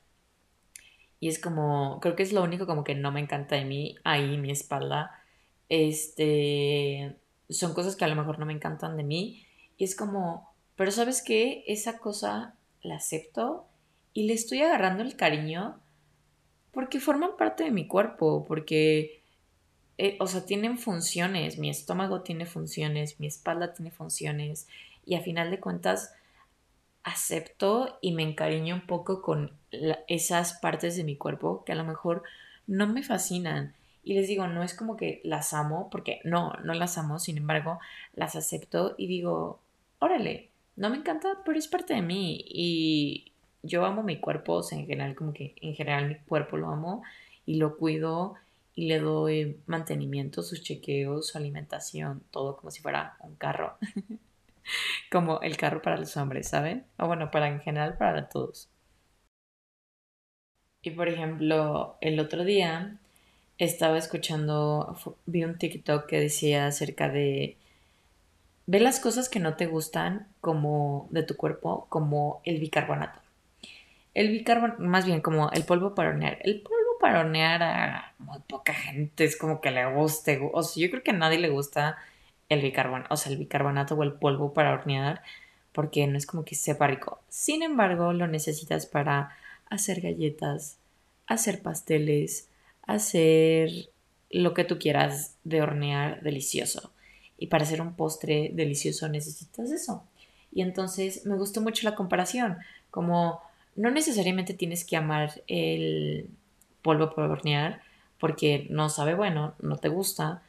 Y 1.20 1.28
es 1.28 1.38
como, 1.38 2.00
creo 2.00 2.16
que 2.16 2.22
es 2.22 2.32
lo 2.32 2.42
único 2.42 2.66
como 2.66 2.82
que 2.82 2.94
no 2.94 3.12
me 3.12 3.20
encanta 3.20 3.56
de 3.56 3.66
mí, 3.66 3.96
ahí 4.04 4.38
mi 4.38 4.50
espalda. 4.50 5.10
Este, 5.68 7.16
son 7.50 7.74
cosas 7.74 7.94
que 7.94 8.06
a 8.06 8.08
lo 8.08 8.16
mejor 8.16 8.38
no 8.38 8.46
me 8.46 8.54
encantan 8.54 8.96
de 8.96 9.04
mí. 9.04 9.46
Y 9.76 9.84
es 9.84 9.96
como, 9.96 10.54
pero 10.76 10.90
¿sabes 10.90 11.22
qué? 11.22 11.62
Esa 11.66 11.98
cosa 11.98 12.54
la 12.82 12.96
acepto 12.96 13.66
y 14.14 14.26
le 14.26 14.32
estoy 14.32 14.62
agarrando 14.62 15.02
el 15.02 15.14
cariño 15.14 15.78
porque 16.74 17.00
forman 17.00 17.36
parte 17.38 17.64
de 17.64 17.70
mi 17.70 17.86
cuerpo, 17.86 18.44
porque, 18.46 19.22
eh, 19.98 20.16
o 20.20 20.26
sea, 20.26 20.44
tienen 20.44 20.78
funciones, 20.78 21.58
mi 21.58 21.70
estómago 21.70 22.22
tiene 22.22 22.46
funciones, 22.46 23.20
mi 23.20 23.26
espalda 23.26 23.72
tiene 23.72 23.90
funciones 23.90 24.66
y 25.06 25.14
a 25.14 25.20
final 25.20 25.50
de 25.50 25.60
cuentas 25.60 26.12
acepto 27.04 27.98
y 28.00 28.12
me 28.12 28.22
encariño 28.22 28.74
un 28.74 28.86
poco 28.86 29.22
con 29.22 29.52
esas 30.08 30.54
partes 30.54 30.96
de 30.96 31.04
mi 31.04 31.16
cuerpo 31.16 31.64
que 31.64 31.72
a 31.72 31.76
lo 31.76 31.84
mejor 31.84 32.22
no 32.66 32.86
me 32.86 33.02
fascinan. 33.02 33.74
Y 34.02 34.14
les 34.14 34.28
digo, 34.28 34.46
no 34.46 34.62
es 34.62 34.74
como 34.74 34.96
que 34.96 35.20
las 35.24 35.54
amo, 35.54 35.88
porque 35.90 36.20
no, 36.24 36.52
no 36.64 36.74
las 36.74 36.98
amo, 36.98 37.18
sin 37.18 37.38
embargo, 37.38 37.78
las 38.14 38.36
acepto 38.36 38.94
y 38.98 39.06
digo, 39.06 39.60
órale, 39.98 40.50
no 40.76 40.90
me 40.90 40.96
encanta, 40.96 41.40
pero 41.44 41.58
es 41.58 41.68
parte 41.68 41.94
de 41.94 42.02
mí. 42.02 42.44
Y 42.46 43.32
yo 43.64 43.84
amo 43.84 44.02
mi 44.02 44.20
cuerpo, 44.20 44.54
o 44.54 44.62
sea, 44.62 44.78
en 44.78 44.86
general, 44.86 45.14
como 45.14 45.32
que 45.32 45.54
en 45.60 45.74
general 45.74 46.08
mi 46.08 46.16
cuerpo 46.16 46.56
lo 46.56 46.68
amo 46.68 47.02
y 47.46 47.56
lo 47.56 47.76
cuido 47.76 48.34
y 48.74 48.88
le 48.88 48.98
doy 49.00 49.58
mantenimiento, 49.66 50.42
sus 50.42 50.62
chequeos, 50.62 51.28
su 51.28 51.38
alimentación, 51.38 52.22
todo 52.30 52.56
como 52.56 52.70
si 52.70 52.82
fuera 52.82 53.16
un 53.20 53.36
carro. 53.36 53.76
como 55.10 55.40
el 55.40 55.56
carro 55.56 55.82
para 55.82 55.96
los 55.96 56.16
hombres, 56.16 56.48
¿saben? 56.48 56.84
O 56.98 57.06
bueno, 57.06 57.30
para 57.30 57.48
en 57.48 57.60
general 57.60 57.96
para 57.98 58.28
todos. 58.28 58.68
Y 60.82 60.90
por 60.90 61.08
ejemplo, 61.08 61.96
el 62.00 62.20
otro 62.20 62.44
día 62.44 62.98
estaba 63.58 63.98
escuchando, 63.98 64.96
vi 65.26 65.44
un 65.44 65.58
TikTok 65.58 66.06
que 66.06 66.20
decía 66.20 66.66
acerca 66.66 67.08
de 67.08 67.56
ve 68.66 68.80
las 68.80 69.00
cosas 69.00 69.28
que 69.28 69.40
no 69.40 69.56
te 69.56 69.66
gustan 69.66 70.28
como 70.40 71.08
de 71.10 71.22
tu 71.22 71.36
cuerpo 71.36 71.86
como 71.88 72.40
el 72.44 72.60
bicarbonato. 72.60 73.23
El 74.14 74.28
bicarbonato, 74.30 74.82
más 74.82 75.06
bien 75.06 75.20
como 75.20 75.50
el 75.50 75.64
polvo 75.64 75.94
para 75.94 76.10
hornear. 76.10 76.38
El 76.42 76.60
polvo 76.62 76.98
para 77.00 77.20
hornear 77.20 77.62
a 77.62 78.14
muy 78.18 78.38
poca 78.48 78.72
gente 78.72 79.24
es 79.24 79.36
como 79.36 79.60
que 79.60 79.70
le 79.70 79.92
guste. 79.92 80.40
O 80.52 80.62
sea, 80.62 80.82
yo 80.82 80.90
creo 80.90 81.02
que 81.02 81.10
a 81.10 81.14
nadie 81.14 81.38
le 81.38 81.50
gusta 81.50 81.98
el 82.48 82.62
bicarbonato, 82.62 83.12
o 83.12 83.16
sea, 83.16 83.32
el 83.32 83.38
bicarbonato 83.38 83.94
o 83.94 84.02
el 84.02 84.12
polvo 84.12 84.52
para 84.54 84.72
hornear, 84.72 85.22
porque 85.72 86.06
no 86.06 86.16
es 86.16 86.26
como 86.26 86.44
que 86.44 86.54
sepa 86.54 86.86
rico. 86.86 87.20
Sin 87.28 87.62
embargo, 87.62 88.12
lo 88.12 88.26
necesitas 88.28 88.86
para 88.86 89.36
hacer 89.68 90.00
galletas, 90.00 90.78
hacer 91.26 91.62
pasteles, 91.62 92.48
hacer 92.82 93.90
lo 94.30 94.54
que 94.54 94.64
tú 94.64 94.78
quieras 94.78 95.36
de 95.44 95.62
hornear 95.62 96.22
delicioso. 96.22 96.92
Y 97.38 97.48
para 97.48 97.64
hacer 97.64 97.80
un 97.80 97.94
postre 97.94 98.50
delicioso 98.52 99.08
necesitas 99.08 99.70
eso. 99.70 100.04
Y 100.52 100.62
entonces 100.62 101.26
me 101.26 101.36
gustó 101.36 101.60
mucho 101.60 101.88
la 101.88 101.96
comparación, 101.96 102.58
como 102.90 103.42
no 103.76 103.90
necesariamente 103.90 104.54
tienes 104.54 104.84
que 104.84 104.96
amar 104.96 105.42
el 105.46 106.28
polvo 106.82 107.14
para 107.14 107.28
hornear 107.28 107.82
porque 108.18 108.66
no 108.70 108.88
sabe 108.88 109.14
bueno, 109.14 109.54
no 109.60 109.76
te 109.76 109.88
gusta, 109.88 110.42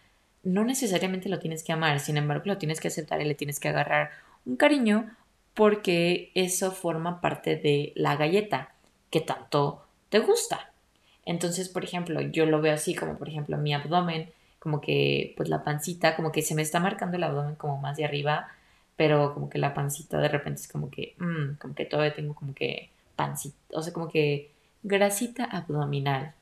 no 0.44 0.64
necesariamente 0.64 1.30
lo 1.30 1.40
tienes 1.40 1.64
que 1.64 1.74
amar, 1.74 2.00
sin 2.00 2.18
embargo 2.18 2.44
lo 2.46 2.58
tienes 2.58 2.80
que 2.80 2.90
aceptar 2.90 3.22
y 3.22 3.26
le 3.26 3.36
tienes 3.36 3.60
que 3.60 3.70
agarrar 3.70 4.12
un 4.46 4.56
cariño 4.56 5.12
porque 5.54 6.32
eso 6.36 6.72
forma 6.72 7.22
parte 7.22 7.56
de 7.56 7.94
la 7.96 8.16
galleta 8.16 8.74
que 9.10 9.22
tanto 9.22 9.86
te 10.10 10.20
gusta. 10.20 10.72
Entonces, 11.26 11.70
por 11.70 11.84
ejemplo, 11.84 12.22
yo 12.22 12.46
lo 12.46 12.62
veo 12.62 12.74
así 12.74 12.94
como 12.94 13.18
por 13.18 13.30
ejemplo 13.30 13.58
mi 13.58 13.74
abdomen, 13.74 14.30
como 14.60 14.82
que 14.82 15.34
pues 15.38 15.50
la 15.50 15.64
pancita, 15.64 16.16
como 16.16 16.32
que 16.32 16.42
se 16.42 16.56
me 16.56 16.62
está 16.62 16.80
marcando 16.80 17.18
el 17.18 17.24
abdomen 17.24 17.56
como 17.56 17.78
más 17.78 17.98
de 17.98 18.06
arriba, 18.06 18.48
pero 18.96 19.34
como 19.34 19.50
que 19.50 19.58
la 19.58 19.74
pancita 19.74 20.20
de 20.20 20.30
repente 20.30 20.62
es 20.62 20.68
como 20.68 20.90
que, 20.90 21.16
mmm, 21.18 21.56
como 21.60 21.76
que 21.76 21.86
todavía 21.86 22.14
tengo 22.14 22.36
como 22.36 22.54
que 22.54 22.90
pancita, 23.16 23.58
o 23.72 23.82
sea, 23.82 23.94
como 23.94 24.10
que 24.10 24.52
grasita 24.84 25.46
abdominal. 25.46 26.36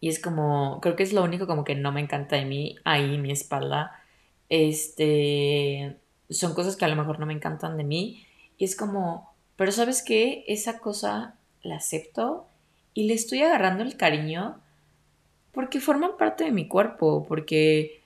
Y 0.00 0.08
es 0.08 0.20
como, 0.20 0.80
creo 0.80 0.96
que 0.96 1.02
es 1.02 1.12
lo 1.12 1.24
único 1.24 1.46
como 1.46 1.64
que 1.64 1.74
no 1.74 1.92
me 1.92 2.00
encanta 2.00 2.36
de 2.36 2.44
mí, 2.44 2.76
ahí 2.84 3.18
mi 3.18 3.32
espalda. 3.32 4.02
Este, 4.48 5.96
son 6.30 6.54
cosas 6.54 6.76
que 6.76 6.84
a 6.84 6.88
lo 6.88 6.96
mejor 6.96 7.18
no 7.18 7.26
me 7.26 7.32
encantan 7.32 7.76
de 7.76 7.84
mí. 7.84 8.24
Y 8.58 8.64
es 8.64 8.76
como, 8.76 9.34
pero 9.56 9.72
¿sabes 9.72 10.02
qué? 10.02 10.44
Esa 10.46 10.78
cosa 10.78 11.34
la 11.62 11.76
acepto 11.76 12.46
y 12.94 13.04
le 13.04 13.14
estoy 13.14 13.42
agarrando 13.42 13.82
el 13.82 13.96
cariño 13.96 14.60
porque 15.52 15.80
forman 15.80 16.18
parte 16.18 16.44
de 16.44 16.52
mi 16.52 16.68
cuerpo, 16.68 17.24
porque, 17.26 18.02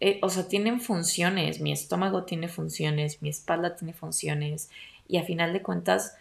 eh, 0.00 0.20
o 0.22 0.28
sea, 0.28 0.46
tienen 0.46 0.80
funciones, 0.80 1.60
mi 1.60 1.72
estómago 1.72 2.24
tiene 2.24 2.48
funciones, 2.48 3.20
mi 3.20 3.28
espalda 3.28 3.74
tiene 3.74 3.92
funciones 3.92 4.70
y 5.08 5.18
a 5.18 5.24
final 5.24 5.52
de 5.52 5.62
cuentas 5.62 6.16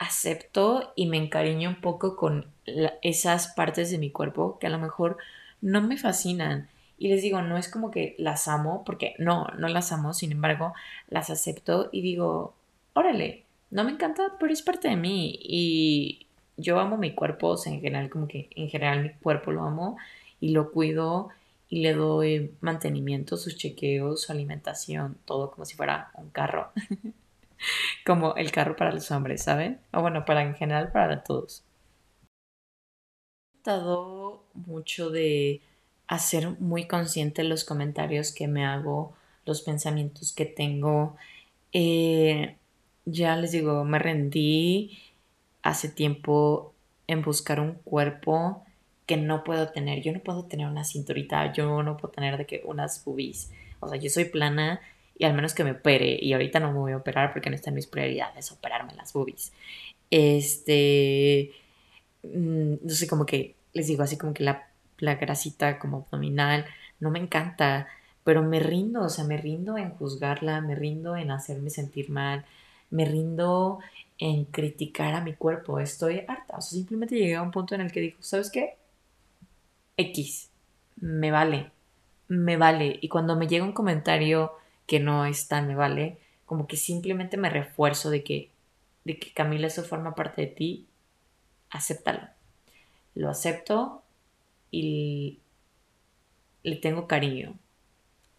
acepto 0.00 0.92
y 0.96 1.06
me 1.06 1.18
encariño 1.18 1.68
un 1.68 1.80
poco 1.82 2.16
con 2.16 2.46
esas 3.02 3.48
partes 3.48 3.90
de 3.90 3.98
mi 3.98 4.10
cuerpo 4.10 4.58
que 4.58 4.66
a 4.66 4.70
lo 4.70 4.78
mejor 4.78 5.18
no 5.60 5.82
me 5.82 5.98
fascinan. 5.98 6.68
Y 6.98 7.08
les 7.08 7.22
digo, 7.22 7.42
no 7.42 7.58
es 7.58 7.68
como 7.68 7.90
que 7.90 8.14
las 8.18 8.48
amo, 8.48 8.82
porque 8.84 9.14
no, 9.18 9.46
no 9.58 9.68
las 9.68 9.92
amo, 9.92 10.14
sin 10.14 10.32
embargo, 10.32 10.72
las 11.08 11.28
acepto 11.30 11.90
y 11.92 12.00
digo, 12.00 12.54
órale, 12.94 13.44
no 13.70 13.84
me 13.84 13.92
encanta, 13.92 14.36
pero 14.40 14.52
es 14.52 14.62
parte 14.62 14.88
de 14.88 14.96
mí. 14.96 15.38
Y 15.42 16.26
yo 16.56 16.80
amo 16.80 16.96
mi 16.96 17.14
cuerpo, 17.14 17.48
o 17.48 17.56
sea, 17.58 17.72
en 17.72 17.80
general, 17.82 18.08
como 18.08 18.26
que 18.26 18.48
en 18.56 18.68
general 18.70 19.02
mi 19.02 19.10
cuerpo 19.10 19.52
lo 19.52 19.64
amo 19.64 19.98
y 20.40 20.50
lo 20.52 20.72
cuido 20.72 21.28
y 21.68 21.82
le 21.82 21.92
doy 21.92 22.52
mantenimiento, 22.60 23.36
sus 23.36 23.56
chequeos, 23.56 24.22
su 24.22 24.32
alimentación, 24.32 25.18
todo 25.26 25.50
como 25.50 25.66
si 25.66 25.76
fuera 25.76 26.10
un 26.14 26.30
carro. 26.30 26.70
como 28.06 28.34
el 28.36 28.50
carro 28.52 28.76
para 28.76 28.92
los 28.92 29.10
hombres, 29.10 29.42
¿saben? 29.42 29.80
O 29.92 30.00
bueno, 30.00 30.24
para 30.24 30.42
en 30.42 30.54
general 30.54 30.92
para 30.92 31.22
todos. 31.22 31.64
He 33.54 33.62
tratado 33.62 34.44
mucho 34.54 35.10
de 35.10 35.60
hacer 36.06 36.60
muy 36.60 36.86
consciente 36.88 37.44
los 37.44 37.64
comentarios 37.64 38.32
que 38.32 38.48
me 38.48 38.64
hago, 38.64 39.14
los 39.44 39.62
pensamientos 39.62 40.32
que 40.32 40.46
tengo. 40.46 41.16
Eh, 41.72 42.56
ya 43.04 43.36
les 43.36 43.52
digo, 43.52 43.84
me 43.84 43.98
rendí 43.98 44.98
hace 45.62 45.88
tiempo 45.88 46.74
en 47.06 47.22
buscar 47.22 47.60
un 47.60 47.74
cuerpo 47.74 48.64
que 49.06 49.16
no 49.16 49.44
puedo 49.44 49.70
tener. 49.70 50.02
Yo 50.02 50.12
no 50.12 50.20
puedo 50.20 50.44
tener 50.44 50.66
una 50.66 50.84
cinturita, 50.84 51.52
yo 51.52 51.82
no 51.82 51.96
puedo 51.96 52.12
tener 52.12 52.36
de 52.38 52.46
que 52.46 52.62
unas 52.64 53.04
boobies. 53.04 53.50
O 53.80 53.88
sea, 53.88 53.98
yo 53.98 54.10
soy 54.10 54.26
plana 54.26 54.80
y 55.20 55.24
al 55.26 55.34
menos 55.34 55.52
que 55.52 55.64
me 55.64 55.72
opere. 55.72 56.18
Y 56.20 56.32
ahorita 56.32 56.60
no 56.60 56.72
me 56.72 56.78
voy 56.78 56.92
a 56.92 56.96
operar 56.96 57.32
porque 57.32 57.50
no 57.50 57.56
está 57.56 57.68
en 57.68 57.76
mis 57.76 57.86
prioridades 57.86 58.50
operarme 58.52 58.94
las 58.94 59.12
boobies. 59.12 59.52
Este, 60.10 61.52
mm, 62.22 62.74
no 62.82 62.90
sé, 62.90 63.06
como 63.06 63.26
que 63.26 63.54
les 63.74 63.86
digo 63.86 64.02
así 64.02 64.16
como 64.16 64.32
que 64.32 64.44
la, 64.44 64.70
la 64.98 65.16
grasita 65.16 65.78
como 65.78 65.98
abdominal 65.98 66.64
no 67.00 67.10
me 67.10 67.18
encanta, 67.18 67.86
pero 68.24 68.42
me 68.42 68.60
rindo, 68.60 69.02
o 69.02 69.08
sea, 69.10 69.24
me 69.24 69.36
rindo 69.36 69.76
en 69.76 69.90
juzgarla, 69.90 70.62
me 70.62 70.74
rindo 70.74 71.14
en 71.16 71.30
hacerme 71.30 71.68
sentir 71.68 72.08
mal, 72.08 72.46
me 72.90 73.04
rindo 73.04 73.80
en 74.18 74.46
criticar 74.46 75.14
a 75.14 75.20
mi 75.20 75.34
cuerpo, 75.34 75.80
estoy 75.80 76.20
harta, 76.26 76.56
o 76.56 76.60
sea, 76.62 76.78
simplemente 76.78 77.16
llegué 77.16 77.36
a 77.36 77.42
un 77.42 77.50
punto 77.50 77.74
en 77.74 77.82
el 77.82 77.92
que 77.92 78.00
digo, 78.00 78.16
¿sabes 78.20 78.50
qué? 78.50 78.76
X, 79.98 80.50
me 80.96 81.30
vale, 81.30 81.72
me 82.28 82.56
vale. 82.56 82.98
Y 83.02 83.08
cuando 83.08 83.36
me 83.36 83.48
llega 83.48 83.64
un 83.64 83.72
comentario 83.72 84.52
que 84.90 84.98
no 84.98 85.24
es 85.24 85.46
tan 85.46 85.68
me 85.68 85.76
vale, 85.76 86.18
como 86.44 86.66
que 86.66 86.76
simplemente 86.76 87.36
me 87.36 87.48
refuerzo 87.48 88.10
de 88.10 88.24
que, 88.24 88.50
de 89.04 89.20
que 89.20 89.32
Camila 89.32 89.68
eso 89.68 89.84
forma 89.84 90.16
parte 90.16 90.40
de 90.42 90.46
ti, 90.48 90.88
acéptalo. 91.70 92.22
lo 93.14 93.30
acepto 93.30 94.02
y 94.72 95.38
le 96.64 96.74
tengo 96.74 97.06
cariño. 97.06 97.54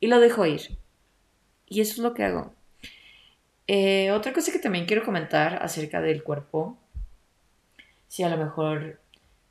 Y 0.01 0.07
lo 0.07 0.19
dejo 0.19 0.45
ir. 0.45 0.77
Y 1.67 1.79
eso 1.79 1.93
es 1.93 1.99
lo 1.99 2.13
que 2.13 2.25
hago. 2.25 2.53
Eh, 3.67 4.11
otra 4.11 4.33
cosa 4.33 4.51
que 4.51 4.59
también 4.59 4.87
quiero 4.87 5.05
comentar 5.05 5.63
acerca 5.63 6.01
del 6.01 6.21
cuerpo, 6.21 6.77
si 8.09 8.23
a 8.23 8.29
lo 8.29 8.35
mejor 8.35 8.99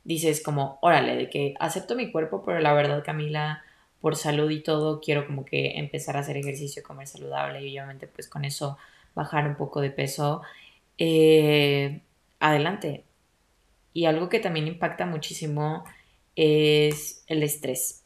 dices 0.03 0.43
como, 0.43 0.77
órale, 0.83 1.15
de 1.15 1.31
que 1.31 1.55
acepto 1.59 1.95
mi 1.95 2.11
cuerpo, 2.11 2.43
pero 2.45 2.59
la 2.59 2.73
verdad, 2.73 3.03
Camila, 3.03 3.63
por 4.01 4.15
salud 4.15 4.49
y 4.49 4.61
todo, 4.61 4.99
quiero 4.99 5.25
como 5.27 5.45
que 5.45 5.77
empezar 5.77 6.17
a 6.17 6.21
hacer 6.21 6.37
ejercicio, 6.37 6.83
comer 6.83 7.07
saludable 7.07 7.65
y 7.65 7.77
obviamente 7.77 8.07
pues 8.07 8.27
con 8.27 8.45
eso 8.45 8.77
bajar 9.15 9.47
un 9.47 9.55
poco 9.55 9.81
de 9.81 9.91
peso. 9.91 10.41
Eh, 10.97 12.01
adelante. 12.39 13.03
Y 13.93 14.05
algo 14.05 14.29
que 14.29 14.39
también 14.39 14.67
impacta 14.67 15.05
muchísimo 15.05 15.83
es 16.35 17.23
el 17.27 17.43
estrés. 17.43 18.03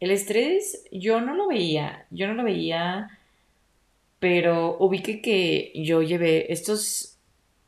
El 0.00 0.10
estrés 0.10 0.84
yo 0.90 1.20
no 1.20 1.34
lo 1.34 1.48
veía, 1.48 2.06
yo 2.10 2.26
no 2.26 2.34
lo 2.34 2.44
veía, 2.44 3.18
pero 4.18 4.76
ubiqué 4.78 5.20
que 5.20 5.72
yo 5.74 6.02
llevé 6.02 6.52
estos 6.52 7.18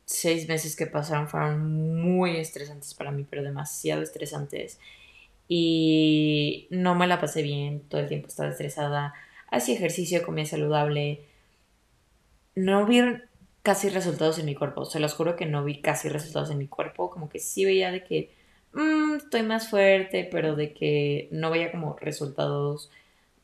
seis 0.05 0.47
meses 0.47 0.75
que 0.75 0.87
pasaron 0.87 1.27
fueron 1.27 2.01
muy 2.01 2.37
estresantes 2.37 2.93
para 2.93 3.11
mí, 3.11 3.25
pero 3.29 3.43
demasiado 3.43 4.01
estresantes. 4.01 4.79
Y 5.55 6.65
no 6.71 6.95
me 6.95 7.05
la 7.05 7.21
pasé 7.21 7.43
bien, 7.43 7.81
todo 7.87 8.01
el 8.01 8.07
tiempo 8.07 8.27
estaba 8.27 8.49
estresada, 8.49 9.13
hacía 9.51 9.75
ejercicio, 9.75 10.23
comía 10.23 10.47
saludable. 10.47 11.27
No 12.55 12.87
vi 12.87 13.03
casi 13.61 13.89
resultados 13.89 14.39
en 14.39 14.47
mi 14.47 14.55
cuerpo, 14.55 14.83
se 14.85 14.99
los 14.99 15.13
juro 15.13 15.35
que 15.35 15.45
no 15.45 15.63
vi 15.63 15.79
casi 15.79 16.09
resultados 16.09 16.49
en 16.49 16.57
mi 16.57 16.65
cuerpo, 16.67 17.11
como 17.11 17.29
que 17.29 17.37
sí 17.37 17.65
veía 17.65 17.91
de 17.91 18.03
que 18.03 18.31
mm, 18.73 19.17
estoy 19.17 19.43
más 19.43 19.69
fuerte, 19.69 20.27
pero 20.31 20.55
de 20.55 20.73
que 20.73 21.27
no 21.29 21.51
veía 21.51 21.71
como 21.71 21.97
resultados 22.01 22.89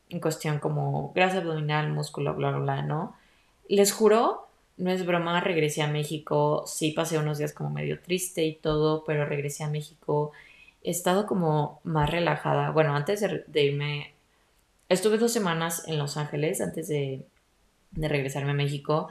en 0.08 0.18
cuestión 0.18 0.58
como 0.58 1.12
grasa 1.14 1.38
abdominal, 1.38 1.92
músculo, 1.92 2.34
bla, 2.34 2.50
bla, 2.50 2.58
bla, 2.58 2.82
¿no? 2.82 3.14
Les 3.68 3.92
juro, 3.92 4.48
no 4.78 4.90
es 4.90 5.06
broma, 5.06 5.40
regresé 5.40 5.82
a 5.82 5.86
México, 5.86 6.64
sí 6.66 6.90
pasé 6.90 7.18
unos 7.18 7.38
días 7.38 7.52
como 7.52 7.70
medio 7.70 8.00
triste 8.00 8.44
y 8.44 8.56
todo, 8.56 9.04
pero 9.04 9.26
regresé 9.26 9.62
a 9.62 9.70
México, 9.70 10.32
he 10.82 10.90
estado 10.90 11.26
como 11.26 11.80
más 11.84 12.10
relajada. 12.10 12.70
Bueno, 12.70 12.94
antes 12.94 13.20
de, 13.20 13.64
irme, 13.64 14.14
estuve 14.88 15.18
dos 15.18 15.32
semanas 15.32 15.86
en 15.86 15.98
Los 15.98 16.16
Ángeles 16.16 16.60
antes 16.60 16.88
de, 16.88 17.24
de 17.92 18.08
regresarme 18.08 18.52
a 18.52 18.54
México 18.54 19.08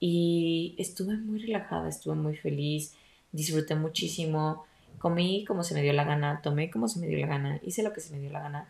y 0.00 0.74
estuve 0.78 1.16
muy 1.16 1.40
relajada, 1.40 1.88
estuve 1.88 2.14
muy 2.14 2.36
feliz, 2.36 2.94
disfruté 3.32 3.74
muchísimo 3.74 4.64
comí 5.04 5.44
como 5.44 5.64
se 5.64 5.74
me 5.74 5.82
dio 5.82 5.92
la 5.92 6.04
gana, 6.04 6.40
tomé 6.42 6.70
como 6.70 6.88
se 6.88 6.98
me 6.98 7.06
dio 7.06 7.18
la 7.18 7.26
gana, 7.26 7.60
hice 7.62 7.82
lo 7.82 7.92
que 7.92 8.00
se 8.00 8.10
me 8.10 8.20
dio 8.20 8.30
la 8.30 8.40
gana. 8.40 8.68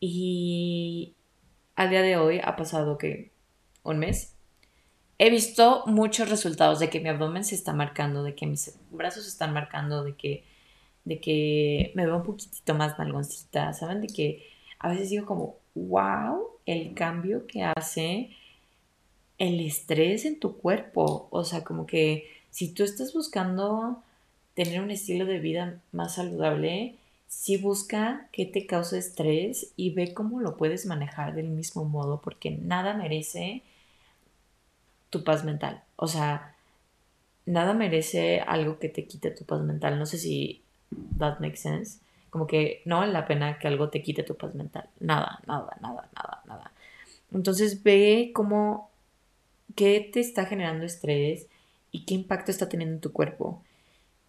Y 0.00 1.12
al 1.76 1.90
día 1.90 2.00
de 2.00 2.16
hoy 2.16 2.40
ha 2.42 2.56
pasado 2.56 2.96
que 2.96 3.30
un 3.82 3.98
mes. 3.98 4.34
He 5.18 5.28
visto 5.28 5.82
muchos 5.84 6.30
resultados 6.30 6.78
de 6.78 6.88
que 6.88 7.00
mi 7.00 7.10
abdomen 7.10 7.44
se 7.44 7.54
está 7.54 7.74
marcando, 7.74 8.22
de 8.22 8.34
que 8.34 8.46
mis 8.46 8.78
brazos 8.90 9.24
se 9.24 9.28
están 9.28 9.52
marcando, 9.52 10.04
de 10.04 10.14
que, 10.14 10.42
de 11.08 11.20
que 11.20 11.90
me 11.94 12.04
veo 12.04 12.16
un 12.16 12.22
poquitito 12.22 12.74
más 12.74 12.98
nalgoncita, 12.98 13.72
¿saben? 13.72 14.02
De 14.02 14.08
que 14.08 14.46
a 14.78 14.90
veces 14.90 15.08
digo 15.08 15.24
como, 15.24 15.56
wow, 15.74 16.46
el 16.66 16.92
cambio 16.94 17.46
que 17.46 17.64
hace 17.64 18.30
el 19.38 19.60
estrés 19.60 20.26
en 20.26 20.38
tu 20.38 20.58
cuerpo. 20.58 21.28
O 21.30 21.44
sea, 21.44 21.64
como 21.64 21.86
que 21.86 22.28
si 22.50 22.72
tú 22.74 22.84
estás 22.84 23.14
buscando 23.14 24.02
tener 24.54 24.82
un 24.82 24.90
estilo 24.90 25.24
de 25.24 25.38
vida 25.38 25.80
más 25.92 26.16
saludable, 26.16 26.96
sí 27.26 27.56
busca 27.56 28.28
que 28.30 28.44
te 28.44 28.66
cause 28.66 28.98
estrés 28.98 29.72
y 29.76 29.90
ve 29.90 30.12
cómo 30.12 30.40
lo 30.40 30.58
puedes 30.58 30.84
manejar 30.84 31.34
del 31.34 31.48
mismo 31.48 31.84
modo, 31.84 32.20
porque 32.20 32.50
nada 32.50 32.94
merece 32.94 33.62
tu 35.08 35.24
paz 35.24 35.42
mental. 35.44 35.82
O 35.96 36.06
sea, 36.06 36.54
nada 37.46 37.72
merece 37.72 38.40
algo 38.40 38.78
que 38.78 38.90
te 38.90 39.06
quite 39.06 39.30
tu 39.30 39.44
paz 39.44 39.62
mental. 39.62 39.98
No 39.98 40.04
sé 40.04 40.18
si 40.18 40.62
that 41.18 41.40
makes 41.40 41.60
sense. 41.60 42.00
Como 42.30 42.46
que 42.46 42.82
no 42.84 42.98
vale 42.98 43.12
la 43.12 43.26
pena 43.26 43.58
que 43.58 43.68
algo 43.68 43.88
te 43.88 44.02
quite 44.02 44.22
tu 44.22 44.36
paz 44.36 44.54
mental. 44.54 44.88
Nada, 45.00 45.40
nada, 45.46 45.76
nada, 45.80 46.08
nada, 46.14 46.42
nada. 46.46 46.72
Entonces 47.32 47.82
ve 47.82 48.32
cómo, 48.34 48.90
qué 49.74 50.08
te 50.12 50.20
está 50.20 50.44
generando 50.44 50.84
estrés 50.84 51.46
y 51.90 52.04
qué 52.04 52.14
impacto 52.14 52.50
está 52.50 52.68
teniendo 52.68 52.94
en 52.96 53.00
tu 53.00 53.12
cuerpo. 53.12 53.62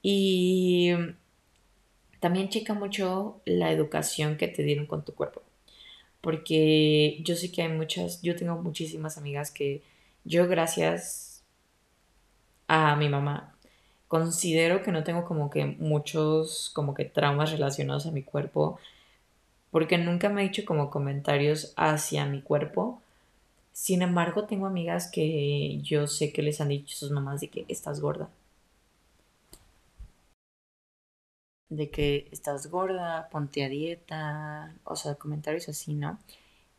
Y 0.02 0.91
también 2.19 2.50
checa 2.50 2.74
mucho 2.74 3.41
la 3.45 3.72
educación 3.72 4.38
que 4.38 4.48
te 4.48 4.63
dieron 4.63 4.86
con 4.86 5.04
tu 5.04 5.13
cuerpo. 5.13 5.41
Porque 6.22 7.19
yo 7.24 7.36
sé 7.36 7.52
que 7.52 7.62
hay 7.62 7.69
muchas, 7.69 8.22
yo 8.22 8.36
tengo 8.36 8.62
muchísimas 8.62 9.17
amigas 9.17 9.52
que 9.52 9.84
yo 10.26 10.48
gracias 10.48 11.43
a 12.67 12.95
mi 12.95 13.10
mamá 13.10 13.56
considero 14.10 14.84
que 14.84 14.91
no 14.91 15.04
tengo 15.06 15.26
como 15.26 15.50
que 15.50 15.65
muchos 15.65 16.72
como 16.74 16.93
que 16.93 17.06
traumas 17.06 17.52
relacionados 17.52 18.06
a 18.08 18.12
mi 18.12 18.24
cuerpo 18.24 18.80
porque 19.72 19.98
nunca 19.98 20.30
me 20.30 20.43
he 20.43 20.45
hecho 20.48 20.65
como 20.65 20.89
comentarios 20.89 21.74
hacia 21.78 22.26
mi 22.26 22.41
cuerpo. 22.41 23.02
Sin 23.74 24.02
embargo, 24.02 24.45
tengo 24.45 24.67
amigas 24.67 25.10
que 25.12 25.80
yo 25.84 26.08
sé 26.08 26.34
que 26.34 26.41
les 26.43 26.62
han 26.62 26.69
dicho 26.69 26.98
sus 26.98 27.12
mamás 27.12 27.41
de 27.41 27.50
que 27.50 27.65
estás 27.69 28.02
gorda 28.02 28.30
de 31.69 31.89
que 31.91 32.28
estás 32.32 32.67
gorda, 32.67 33.30
ponte 33.32 33.63
a 33.63 33.69
dieta, 33.69 34.76
o 34.84 34.95
sea, 34.95 35.15
comentarios 35.15 35.69
así, 35.69 35.93
¿no? 35.93 36.19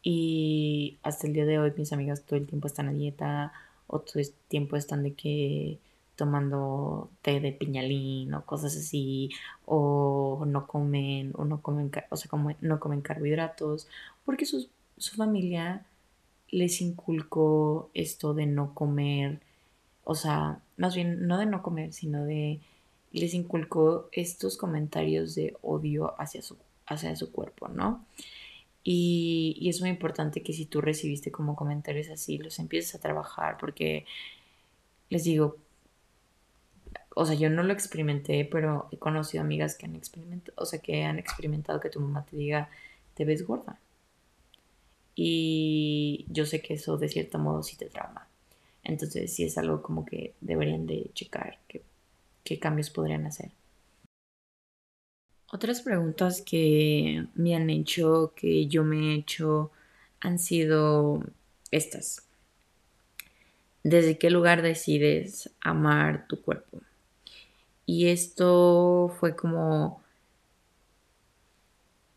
Y 0.03 0.99
hasta 1.03 1.27
el 1.27 1.33
día 1.35 1.47
de 1.47 1.59
hoy 1.59 1.73
mis 1.77 1.93
amigas 1.93 2.23
todo 2.25 2.39
el 2.39 2.47
tiempo 2.47 2.67
están 2.67 2.89
a 2.89 2.93
dieta, 2.93 3.53
o 3.87 4.01
todo 4.01 4.21
el 4.21 4.33
tiempo 4.49 4.77
están 4.77 5.03
de 5.03 5.15
que 5.15 5.79
tomando 6.21 7.09
té 7.23 7.41
de 7.41 7.53
piñalín 7.53 8.35
o 8.35 8.45
cosas 8.45 8.77
así, 8.77 9.31
o 9.65 10.45
no 10.47 10.67
comen, 10.67 11.33
o 11.35 11.47
no 11.47 11.63
comen, 11.63 11.91
o 12.11 12.17
sea, 12.17 12.29
como 12.29 12.53
no 12.61 12.79
comen 12.79 13.01
carbohidratos, 13.01 13.89
porque 14.27 14.45
su, 14.45 14.69
su 14.99 15.17
familia 15.17 15.87
les 16.51 16.83
inculcó 16.83 17.91
esto 17.95 18.35
de 18.35 18.45
no 18.47 18.75
comer, 18.75 19.41
o 20.05 20.15
sea, 20.15 20.61
más 20.77 20.95
bien 20.95 21.27
no 21.27 21.39
de 21.39 21.47
no 21.47 21.63
comer, 21.63 21.95
sino 21.95 22.25
de 22.25 22.61
les 23.13 23.33
inculcó 23.33 24.09
estos 24.13 24.59
comentarios 24.59 25.35
de 25.35 25.57
odio 25.63 26.15
hacia 26.21 26.43
su, 26.43 26.57
hacia 26.87 27.17
su 27.17 27.33
cuerpo, 27.33 27.69
¿no? 27.69 28.05
Y, 28.85 29.69
es 29.71 29.81
muy 29.81 29.91
importante 29.91 30.43
que 30.43 30.53
si 30.53 30.67
tú 30.67 30.81
recibiste 30.81 31.31
como 31.31 31.57
comentarios 31.57 32.11
así, 32.11 32.39
los 32.39 32.59
empieces 32.59 32.95
a 32.95 33.01
trabajar, 33.01 33.57
porque 33.59 34.05
les 35.11 35.25
digo, 35.25 35.57
o 37.15 37.27
sea, 37.27 37.35
yo 37.35 37.51
no 37.51 37.63
lo 37.63 37.73
experimenté, 37.73 38.49
pero 38.51 38.89
he 38.93 38.99
conocido 38.99 39.43
amigas 39.43 39.77
que 39.77 39.87
han 39.87 39.97
experimentado, 39.97 40.55
o 40.57 40.67
sea, 40.67 40.81
que 40.81 41.05
han 41.05 41.19
experimentado 41.19 41.81
que 41.81 41.91
tu 41.91 42.01
mamá 42.01 42.25
te 42.25 42.37
diga, 42.37 42.71
te 43.15 43.25
ves 43.25 43.47
gorda. 43.47 43.79
Y 45.15 46.27
yo 46.29 46.47
sé 46.47 46.63
que 46.63 46.75
eso 46.75 46.97
de 46.97 47.09
cierto 47.09 47.39
modo 47.39 47.63
sí 47.63 47.77
te 47.77 47.87
trauma. 47.87 48.27
Entonces 48.85 49.33
sí 49.33 49.45
es 49.45 49.59
algo 49.59 49.83
como 49.83 50.07
que 50.07 50.35
deberían 50.41 50.87
de 50.87 51.11
checar, 51.15 51.59
que 51.69 51.83
qué 52.45 52.59
cambios 52.59 52.91
podrían 52.91 53.27
hacer. 53.27 53.51
Otras 55.53 55.83
preguntas 55.83 56.43
que 56.43 57.27
me 57.35 57.57
han 57.57 57.71
hecho, 57.71 58.33
que 58.37 58.67
yo 58.69 58.85
me 58.85 58.97
he 58.97 59.15
hecho, 59.17 59.73
han 60.21 60.39
sido 60.39 61.25
estas. 61.73 62.25
¿Desde 63.83 64.17
qué 64.17 64.31
lugar 64.31 64.63
decides 64.63 65.51
amar 65.61 66.27
tu 66.29 66.41
cuerpo? 66.41 66.81
Y 67.93 68.07
esto 68.07 69.13
fue 69.19 69.35
como, 69.35 70.01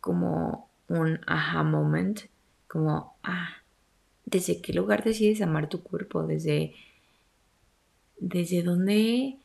como 0.01 0.69
un 0.88 1.19
aha 1.25 1.63
moment, 1.63 2.19
como, 2.67 3.15
ah, 3.23 3.49
¿desde 4.23 4.62
qué 4.62 4.71
lugar 4.71 5.03
decides 5.03 5.41
amar 5.41 5.69
tu 5.69 5.81
cuerpo? 5.81 6.27
Desde, 6.27 6.75
desde 8.19 8.62
dónde 8.62 9.38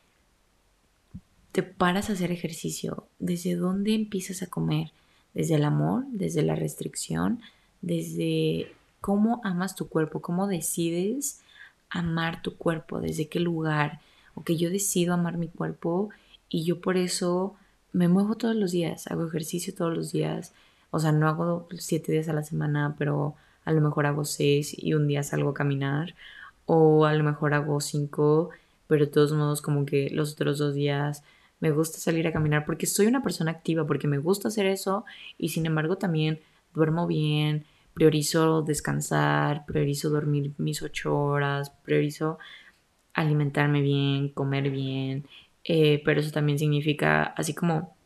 te 1.53 1.62
paras 1.62 2.11
a 2.11 2.12
hacer 2.12 2.31
ejercicio, 2.31 3.07
desde 3.19 3.57
dónde 3.57 3.95
empiezas 3.95 4.43
a 4.43 4.49
comer, 4.49 4.93
desde 5.33 5.55
el 5.55 5.64
amor, 5.64 6.05
desde 6.11 6.43
la 6.43 6.57
restricción, 6.57 7.41
desde 7.81 8.71
cómo 9.01 9.41
amas 9.45 9.75
tu 9.75 9.88
cuerpo, 9.88 10.21
cómo 10.21 10.47
decides 10.47 11.41
amar 11.88 12.43
tu 12.43 12.59
cuerpo, 12.59 13.01
desde 13.01 13.29
qué 13.29 13.41
lugar, 13.41 14.03
que 14.44 14.57
yo 14.57 14.70
decido 14.70 15.14
amar 15.14 15.38
mi 15.38 15.48
cuerpo 15.48 16.11
y 16.48 16.64
yo 16.64 16.81
por 16.81 16.96
eso 16.96 17.57
me 17.92 18.09
muevo 18.09 18.37
todos 18.37 18.55
los 18.55 18.72
días, 18.72 19.07
hago 19.09 19.27
ejercicio 19.27 19.74
todos 19.74 19.96
los 19.96 20.12
días, 20.12 20.53
o 20.90 20.98
sea, 20.98 21.12
no 21.12 21.29
hago 21.29 21.68
siete 21.79 22.12
días 22.12 22.29
a 22.29 22.33
la 22.33 22.42
semana, 22.42 22.94
pero 22.98 23.35
a 23.64 23.72
lo 23.72 23.81
mejor 23.81 24.07
hago 24.07 24.24
seis 24.24 24.74
y 24.77 24.94
un 24.94 25.07
día 25.09 25.22
salgo 25.22 25.51
a 25.51 25.55
caminar, 25.55 26.14
o 26.66 27.07
a 27.07 27.14
lo 27.14 27.24
mejor 27.24 27.55
hago 27.55 27.81
cinco, 27.81 28.51
pero 28.87 29.07
de 29.07 29.11
todos 29.11 29.33
modos 29.33 29.62
como 29.62 29.87
que 29.87 30.11
los 30.11 30.33
otros 30.33 30.59
dos 30.59 30.74
días 30.74 31.22
me 31.61 31.70
gusta 31.70 31.98
salir 31.98 32.27
a 32.27 32.33
caminar 32.33 32.64
porque 32.64 32.87
soy 32.87 33.07
una 33.07 33.22
persona 33.22 33.51
activa, 33.51 33.87
porque 33.87 34.07
me 34.07 34.18
gusta 34.18 34.48
hacer 34.48 34.66
eso 34.66 35.05
y 35.38 35.48
sin 35.48 35.66
embargo 35.66 35.96
también 35.96 36.40
duermo 36.74 37.07
bien, 37.07 37.64
priorizo 37.94 38.62
descansar, 38.62 39.66
priorizo 39.66 40.11
dormir 40.11 40.53
mis 40.59 40.83
ocho 40.83 41.18
horas, 41.18 41.70
priorizo 41.83 42.38
alimentarme 43.21 43.81
bien, 43.83 44.29
comer 44.31 44.71
bien, 44.71 45.27
eh, 45.65 46.03
pero 46.05 46.21
eso 46.21 46.31
también 46.31 46.59
significa, 46.59 47.25
así 47.25 47.55
como, 47.55 47.97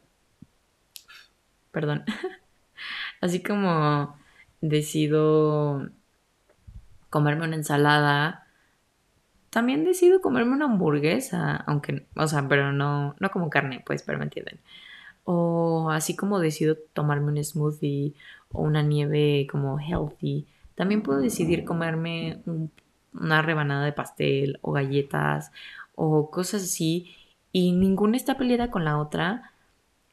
perdón, 1.70 2.04
así 3.20 3.42
como 3.42 4.16
decido 4.60 5.90
comerme 7.10 7.44
una 7.44 7.56
ensalada, 7.56 8.46
también 9.50 9.84
decido 9.84 10.22
comerme 10.22 10.54
una 10.54 10.64
hamburguesa, 10.64 11.56
aunque, 11.56 12.06
o 12.16 12.26
sea, 12.26 12.48
pero 12.48 12.72
no, 12.72 13.14
no 13.20 13.30
como 13.30 13.50
carne, 13.50 13.82
pues, 13.84 14.02
pero 14.02 14.18
me 14.18 14.24
entienden. 14.24 14.60
O 15.24 15.90
así 15.90 16.16
como 16.16 16.40
decido 16.40 16.76
tomarme 16.94 17.32
un 17.32 17.44
smoothie 17.44 18.14
o 18.50 18.62
una 18.62 18.82
nieve 18.82 19.46
como 19.50 19.78
healthy, 19.78 20.46
también 20.74 21.02
puedo 21.02 21.20
decidir 21.20 21.64
comerme 21.64 22.42
una 23.14 23.42
rebanada 23.42 23.84
de 23.84 23.92
pastel 23.92 24.58
o 24.62 24.72
galletas 24.72 25.52
o 25.94 26.30
cosas 26.30 26.62
así 26.64 27.14
y 27.52 27.72
ninguna 27.72 28.16
está 28.16 28.36
peleada 28.36 28.70
con 28.70 28.84
la 28.84 28.98
otra. 28.98 29.52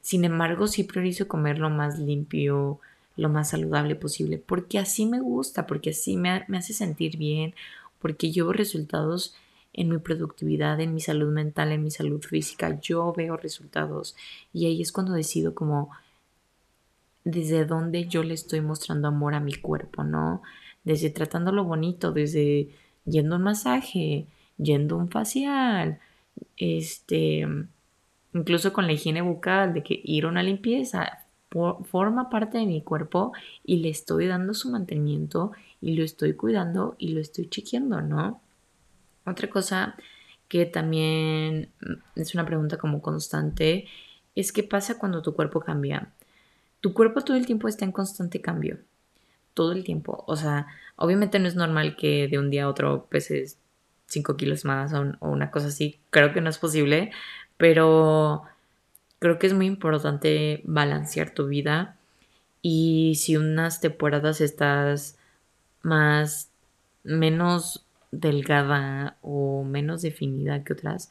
Sin 0.02 0.24
embargo, 0.24 0.66
sí 0.66 0.84
priorizo 0.84 1.28
comer 1.28 1.58
lo 1.58 1.70
más 1.70 1.98
limpio, 1.98 2.80
lo 3.16 3.28
más 3.28 3.50
saludable 3.50 3.96
posible, 3.96 4.38
porque 4.38 4.78
así 4.78 5.06
me 5.06 5.20
gusta, 5.20 5.66
porque 5.66 5.90
así 5.90 6.16
me, 6.16 6.44
me 6.48 6.58
hace 6.58 6.72
sentir 6.72 7.16
bien, 7.16 7.54
porque 7.98 8.30
yo 8.30 8.46
veo 8.46 8.52
resultados 8.54 9.34
en 9.72 9.88
mi 9.88 9.98
productividad, 9.98 10.80
en 10.80 10.94
mi 10.94 11.00
salud 11.00 11.32
mental, 11.32 11.72
en 11.72 11.84
mi 11.84 11.90
salud 11.90 12.22
física, 12.22 12.80
yo 12.80 13.12
veo 13.16 13.36
resultados 13.36 14.16
y 14.52 14.66
ahí 14.66 14.82
es 14.82 14.92
cuando 14.92 15.12
decido 15.12 15.54
como 15.54 15.90
desde 17.24 17.64
dónde 17.64 18.06
yo 18.06 18.22
le 18.22 18.34
estoy 18.34 18.60
mostrando 18.60 19.08
amor 19.08 19.34
a 19.34 19.40
mi 19.40 19.54
cuerpo, 19.54 20.02
¿no? 20.02 20.42
Desde 20.84 21.10
tratándolo 21.10 21.64
bonito, 21.64 22.12
desde 22.12 22.70
yendo 23.10 23.34
a 23.34 23.38
un 23.38 23.44
masaje, 23.44 24.26
yendo 24.56 24.96
a 24.96 24.98
un 24.98 25.10
facial, 25.10 25.98
este, 26.56 27.46
incluso 28.34 28.72
con 28.72 28.86
la 28.86 28.92
higiene 28.92 29.22
bucal, 29.22 29.74
de 29.74 29.82
que 29.82 30.00
ir 30.04 30.24
a 30.24 30.28
una 30.28 30.42
limpieza, 30.42 31.26
forma 31.50 32.30
parte 32.30 32.58
de 32.58 32.66
mi 32.66 32.82
cuerpo 32.82 33.32
y 33.64 33.78
le 33.78 33.88
estoy 33.88 34.26
dando 34.26 34.54
su 34.54 34.70
mantenimiento 34.70 35.52
y 35.80 35.96
lo 35.96 36.04
estoy 36.04 36.34
cuidando 36.34 36.94
y 36.98 37.08
lo 37.08 37.20
estoy 37.20 37.48
chequeando, 37.48 38.00
¿no? 38.02 38.40
Otra 39.26 39.50
cosa 39.50 39.96
que 40.48 40.66
también 40.66 41.70
es 42.14 42.34
una 42.34 42.46
pregunta 42.46 42.76
como 42.76 43.02
constante 43.02 43.86
es 44.34 44.52
qué 44.52 44.62
pasa 44.62 44.98
cuando 44.98 45.22
tu 45.22 45.34
cuerpo 45.34 45.60
cambia. 45.60 46.12
Tu 46.80 46.94
cuerpo 46.94 47.22
todo 47.22 47.36
el 47.36 47.46
tiempo 47.46 47.68
está 47.68 47.84
en 47.84 47.92
constante 47.92 48.40
cambio. 48.40 48.78
Todo 49.54 49.72
el 49.72 49.84
tiempo. 49.84 50.24
O 50.26 50.36
sea, 50.36 50.66
obviamente 50.96 51.38
no 51.38 51.48
es 51.48 51.56
normal 51.56 51.96
que 51.96 52.28
de 52.28 52.38
un 52.38 52.50
día 52.50 52.64
a 52.64 52.68
otro 52.68 53.06
peses 53.10 53.58
5 54.06 54.36
kilos 54.36 54.64
más 54.64 54.92
o, 54.92 55.12
o 55.20 55.30
una 55.30 55.50
cosa 55.50 55.68
así. 55.68 56.00
Creo 56.10 56.32
que 56.32 56.40
no 56.40 56.50
es 56.50 56.58
posible. 56.58 57.10
Pero 57.56 58.44
creo 59.20 59.38
que 59.38 59.46
es 59.46 59.52
muy 59.52 59.66
importante 59.66 60.62
balancear 60.64 61.30
tu 61.32 61.46
vida. 61.46 61.96
Y 62.62 63.14
si 63.16 63.36
unas 63.36 63.80
temporadas 63.80 64.40
estás 64.40 65.16
más, 65.82 66.50
menos 67.04 67.84
delgada 68.10 69.16
o 69.22 69.62
menos 69.64 70.02
definida 70.02 70.64
que 70.64 70.72
otras, 70.72 71.10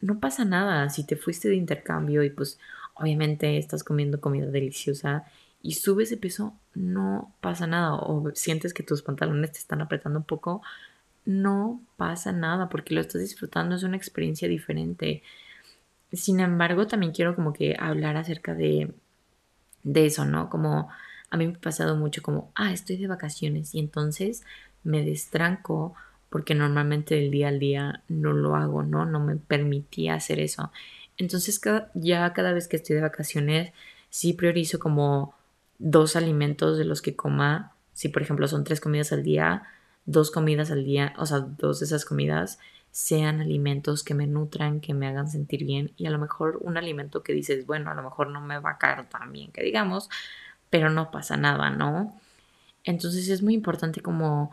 no 0.00 0.18
pasa 0.20 0.44
nada. 0.44 0.88
Si 0.90 1.04
te 1.04 1.16
fuiste 1.16 1.48
de 1.48 1.56
intercambio 1.56 2.22
y 2.24 2.30
pues 2.30 2.58
obviamente 2.94 3.58
estás 3.58 3.84
comiendo 3.84 4.20
comida 4.20 4.46
deliciosa 4.46 5.24
y 5.62 5.72
subes 5.72 6.10
de 6.10 6.16
peso, 6.16 6.54
no 6.74 7.34
pasa 7.40 7.66
nada. 7.66 7.94
O 7.94 8.30
sientes 8.34 8.74
que 8.74 8.82
tus 8.82 9.02
pantalones 9.02 9.52
te 9.52 9.58
están 9.58 9.80
apretando 9.80 10.18
un 10.18 10.24
poco, 10.24 10.62
no 11.24 11.80
pasa 11.96 12.32
nada 12.32 12.68
porque 12.68 12.94
lo 12.94 13.00
estás 13.00 13.20
disfrutando, 13.20 13.76
es 13.76 13.82
una 13.82 13.96
experiencia 13.96 14.48
diferente. 14.48 15.22
Sin 16.12 16.40
embargo, 16.40 16.86
también 16.86 17.12
quiero 17.12 17.36
como 17.36 17.52
que 17.52 17.76
hablar 17.78 18.16
acerca 18.16 18.54
de, 18.54 18.92
de 19.82 20.06
eso, 20.06 20.24
¿no? 20.24 20.50
Como 20.50 20.88
a 21.30 21.36
mí 21.36 21.46
me 21.46 21.54
ha 21.54 21.60
pasado 21.60 21.96
mucho 21.96 22.22
como, 22.22 22.50
ah, 22.54 22.72
estoy 22.72 22.96
de 22.96 23.06
vacaciones 23.06 23.74
y 23.74 23.78
entonces 23.78 24.42
me 24.82 25.04
destranco 25.04 25.94
porque 26.30 26.54
normalmente 26.54 27.16
del 27.16 27.30
día 27.30 27.48
al 27.48 27.58
día 27.58 28.02
no 28.08 28.32
lo 28.32 28.56
hago, 28.56 28.82
¿no? 28.82 29.04
No 29.04 29.20
me 29.20 29.36
permitía 29.36 30.14
hacer 30.14 30.40
eso. 30.40 30.72
Entonces 31.18 31.60
ya 31.94 32.32
cada 32.32 32.52
vez 32.52 32.66
que 32.66 32.76
estoy 32.76 32.96
de 32.96 33.02
vacaciones 33.02 33.72
sí 34.10 34.32
priorizo 34.32 34.78
como 34.78 35.34
dos 35.80 36.14
alimentos 36.14 36.78
de 36.78 36.84
los 36.84 37.02
que 37.02 37.16
coma. 37.16 37.72
Si 37.92 38.08
por 38.08 38.22
ejemplo 38.22 38.46
son 38.46 38.62
tres 38.62 38.80
comidas 38.80 39.12
al 39.12 39.24
día, 39.24 39.64
dos 40.04 40.30
comidas 40.30 40.70
al 40.70 40.84
día, 40.84 41.14
o 41.18 41.26
sea, 41.26 41.40
dos 41.40 41.80
de 41.80 41.86
esas 41.86 42.04
comidas 42.04 42.58
sean 42.92 43.40
alimentos 43.40 44.04
que 44.04 44.14
me 44.14 44.26
nutran, 44.26 44.80
que 44.80 44.94
me 44.94 45.06
hagan 45.06 45.28
sentir 45.28 45.64
bien 45.64 45.92
y 45.96 46.06
a 46.06 46.10
lo 46.10 46.18
mejor 46.18 46.58
un 46.60 46.76
alimento 46.76 47.22
que 47.22 47.32
dices, 47.32 47.66
bueno, 47.66 47.90
a 47.90 47.94
lo 47.94 48.02
mejor 48.02 48.28
no 48.28 48.40
me 48.40 48.58
va 48.58 48.72
a 48.72 48.78
caer 48.78 49.08
tan 49.08 49.32
bien 49.32 49.52
que 49.52 49.62
digamos, 49.62 50.10
pero 50.68 50.90
no 50.90 51.10
pasa 51.10 51.36
nada, 51.36 51.70
¿no? 51.70 52.20
Entonces 52.84 53.28
es 53.28 53.42
muy 53.42 53.54
importante 53.54 54.00
como 54.00 54.50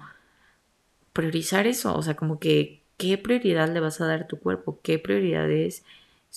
priorizar 1.14 1.68
eso, 1.68 1.96
o 1.96 2.04
sea, 2.04 2.16
como 2.16 2.40
que 2.40 2.84
qué 2.98 3.18
prioridad 3.18 3.70
le 3.70 3.80
vas 3.80 4.00
a 4.02 4.08
dar 4.08 4.22
a 4.24 4.28
tu 4.28 4.40
cuerpo, 4.40 4.80
qué 4.82 5.00
prioridades 5.00 5.84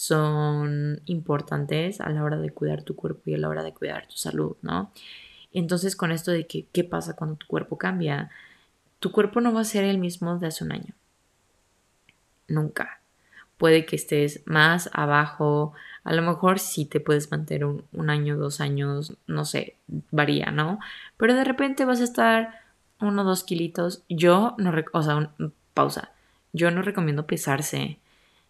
son 0.01 1.03
importantes 1.05 2.01
a 2.01 2.09
la 2.09 2.25
hora 2.25 2.39
de 2.39 2.51
cuidar 2.53 2.81
tu 2.85 2.97
cuerpo 2.97 3.21
y 3.27 3.35
a 3.35 3.37
la 3.37 3.51
hora 3.51 3.63
de 3.63 3.75
cuidar 3.75 4.07
tu 4.07 4.17
salud, 4.17 4.57
¿no? 4.63 4.91
Entonces 5.53 5.95
con 5.95 6.11
esto 6.11 6.31
de 6.31 6.47
que 6.47 6.65
qué 6.73 6.85
pasa 6.85 7.17
cuando 7.17 7.37
tu 7.37 7.47
cuerpo 7.47 7.77
cambia, 7.77 8.31
tu 8.99 9.13
cuerpo 9.13 9.43
no 9.43 9.53
va 9.53 9.61
a 9.61 9.65
ser 9.65 9.85
el 9.85 9.99
mismo 9.99 10.39
de 10.39 10.47
hace 10.47 10.65
un 10.65 10.73
año. 10.73 10.95
Nunca. 12.49 13.03
Puede 13.59 13.85
que 13.85 13.97
estés 13.97 14.41
más 14.47 14.89
abajo, 14.95 15.75
a 16.03 16.15
lo 16.15 16.23
mejor 16.23 16.61
sí 16.61 16.87
te 16.87 17.01
puedes 17.01 17.31
mantener 17.31 17.67
un, 17.67 18.09
año, 18.09 18.39
dos 18.39 18.63
años, 18.63 19.19
no 19.27 19.45
sé, 19.45 19.77
varía, 20.11 20.51
¿no? 20.51 20.79
Pero 21.19 21.35
de 21.35 21.45
repente 21.45 21.85
vas 21.85 22.01
a 22.01 22.05
estar 22.05 22.55
uno 23.03 23.21
o 23.21 23.25
dos 23.27 23.45
kilitos. 23.45 24.03
Yo 24.09 24.55
no, 24.57 24.73
o 24.95 25.03
sea, 25.03 25.31
pausa. 25.75 26.13
Yo 26.55 26.71
no 26.71 26.81
recomiendo 26.81 27.27
pesarse. 27.27 27.99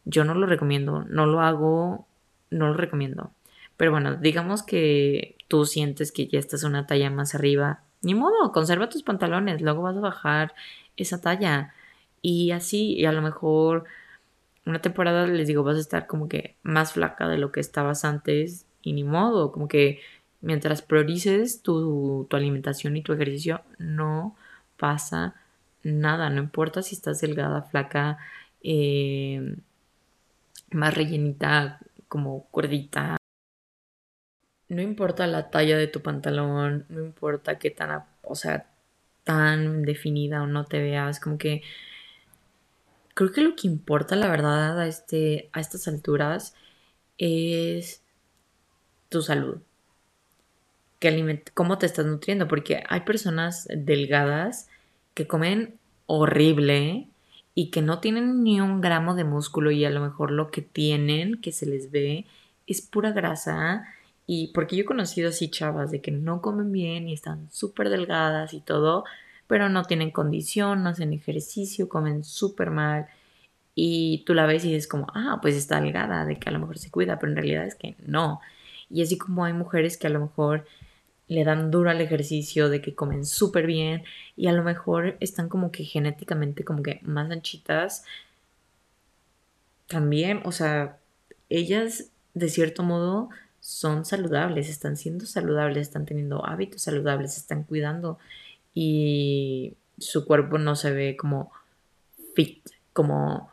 Yo 0.05 0.25
no 0.25 0.35
lo 0.35 0.47
recomiendo. 0.47 1.05
No 1.09 1.27
lo 1.27 1.41
hago, 1.41 2.07
no 2.51 2.69
lo 2.69 2.75
recomiendo. 2.75 3.31
Pero 3.77 3.91
bueno, 3.93 4.17
digamos 4.17 4.63
que 4.63 5.37
tú 5.49 5.65
sientes 5.65 6.13
que 6.13 6.27
ya 6.27 6.39
estás 6.39 6.65
una 6.65 6.87
talla 6.87 7.11
más 7.11 7.35
arriba. 7.35 7.83
Ni 8.03 8.15
modo, 8.15 8.53
conserva 8.53 8.89
tus 8.89 9.03
pantalones. 9.03 9.63
Luego 9.63 9.83
vas 9.83 9.97
a 9.97 10.01
bajar 10.01 10.55
esa 10.97 11.21
talla. 11.21 11.75
Y 12.23 12.51
así, 12.51 12.95
y 12.95 13.07
a 13.07 13.13
lo 13.13 13.23
mejor 13.23 13.85
una 14.67 14.81
temporada 14.81 15.27
les 15.27 15.47
digo, 15.49 15.63
vas 15.63 15.77
a 15.77 15.81
estar 15.81 16.07
como 16.07 16.29
que 16.29 16.57
más 16.63 16.93
flaca 16.93 17.29
de 17.29 17.39
lo 17.39 17.53
que 17.53 17.61
estabas 17.61 18.05
antes 18.05 18.67
y 18.83 18.93
ni 18.93 19.05
modo, 19.05 19.53
como 19.53 19.69
que 19.69 20.01
mientras 20.41 20.83
priorices 20.83 21.63
tu, 21.63 22.27
alimentación 22.31 22.97
y 22.97 23.03
tu 23.03 23.13
ejercicio, 23.13 23.63
no 23.79 24.37
pasa 24.79 25.35
nada, 25.83 26.31
no 26.31 26.41
importa 26.41 26.83
si 26.83 26.95
estás 26.95 27.21
delgada, 27.21 27.63
flaca, 27.63 28.19
eh, 28.63 29.57
más 30.71 30.95
rellenita, 30.95 31.81
como 32.09 32.45
cuerdita. 32.51 33.17
No 34.69 34.83
importa 34.83 35.27
la 35.27 35.51
talla 35.51 35.77
de 35.77 35.89
tu 35.89 36.01
pantalón, 36.01 36.87
no 36.89 37.01
importa 37.05 37.59
qué 37.59 37.71
tan, 37.71 38.05
o 38.23 38.35
sea, 38.35 38.71
tan 39.25 39.83
definida 39.83 40.43
o 40.43 40.47
no 40.47 40.65
te 40.65 40.81
veas, 40.81 41.21
como 41.21 41.39
que 41.39 41.63
creo 43.15 43.33
que 43.33 43.43
lo 43.43 43.55
que 43.55 43.67
importa, 43.67 44.17
la 44.17 44.29
verdad, 44.29 44.81
a, 44.81 44.87
este, 44.87 45.51
a 45.53 45.61
estas 45.61 45.87
alturas 45.89 46.55
es 47.19 48.03
tu 49.11 49.21
salud. 49.21 49.59
cómo 51.53 51.77
te 51.77 51.85
estás 51.85 52.07
nutriendo, 52.07 52.49
porque 52.49 52.83
hay 52.89 53.01
personas 53.01 53.69
delgadas 53.71 54.69
que 55.13 55.27
comen 55.27 55.79
horrible 56.07 57.10
y 57.55 57.71
que 57.71 57.83
no 57.83 58.01
tienen 58.01 58.43
ni 58.43 58.61
un 58.61 58.81
gramo 58.81 59.15
de 59.15 59.25
músculo 59.25 59.71
y 59.71 59.85
a 59.85 59.91
lo 59.91 60.01
mejor 60.01 60.31
lo 60.31 60.51
que 60.51 60.63
tienen, 60.63 61.41
que 61.41 61.53
se 61.53 61.67
les 61.67 61.91
ve, 61.91 62.27
es 62.67 62.81
pura 62.83 63.13
grasa. 63.13 63.85
Y 64.27 64.49
porque 64.55 64.77
yo 64.77 64.83
he 64.83 64.87
conocido 64.87 65.31
así 65.31 65.51
chavas 65.51 65.91
de 65.91 66.01
que 66.01 66.13
no 66.13 66.41
comen 66.41 66.73
bien 66.73 67.09
y 67.09 67.15
están 67.15 67.51
súper 67.51 67.91
delgadas 67.91 68.55
y 68.55 68.61
todo, 68.61 69.05
pero 69.47 69.69
no 69.69 69.85
tienen 69.85 70.13
condición, 70.13 70.85
no 70.85 70.91
hacen 70.91 71.13
ejercicio, 71.13 71.89
comen 71.89 72.23
súper 72.25 72.71
mal 72.71 73.09
y 73.75 74.25
tú 74.27 74.35
la 74.35 74.47
ves 74.47 74.65
y 74.65 74.69
dices 74.69 74.89
como, 74.89 75.07
ah, 75.15 75.39
pues 75.41 75.57
está 75.57 75.81
delgada, 75.81 76.25
de 76.25 76.39
que 76.39 76.49
a 76.49 76.53
lo 76.53 76.59
mejor 76.59 76.79
se 76.79 76.91
cuida, 76.91 77.19
pero 77.19 77.33
en 77.33 77.37
realidad 77.37 77.67
es 77.67 77.75
que 77.75 77.97
no. 78.07 78.41
Y 78.89 79.03
así 79.03 79.17
como 79.19 79.45
hay 79.45 79.53
mujeres 79.53 79.97
que 79.97 80.07
a 80.07 80.11
lo 80.11 80.21
mejor 80.21 80.67
le 81.31 81.45
dan 81.45 81.71
duro 81.71 81.91
al 81.91 82.01
ejercicio, 82.01 82.69
de 82.69 82.83
que 82.83 82.97
comen 82.97 83.25
súper 83.25 83.65
bien 83.65 84.03
y 84.37 84.49
a 84.49 84.53
lo 84.53 84.65
mejor 84.65 85.17
están 85.21 85.49
como 85.49 85.71
que 85.71 85.85
genéticamente 85.85 86.65
como 86.65 86.83
que 86.83 86.99
más 87.05 87.31
anchitas, 87.31 88.05
también, 89.87 90.41
o 90.45 90.51
sea, 90.51 90.99
ellas 91.49 92.11
de 92.35 92.49
cierto 92.49 92.83
modo 92.83 93.29
son 93.61 94.05
saludables, 94.05 94.69
están 94.69 94.97
siendo 94.97 95.25
saludables, 95.25 95.87
están 95.87 96.05
teniendo 96.05 96.45
hábitos 96.45 96.83
saludables, 96.83 97.37
están 97.37 97.63
cuidando 97.63 98.19
y 98.75 99.75
su 99.99 100.27
cuerpo 100.27 100.59
no 100.59 100.75
se 100.75 100.91
ve 100.91 101.17
como 101.17 101.53
fit, 102.35 102.69
como 102.93 103.51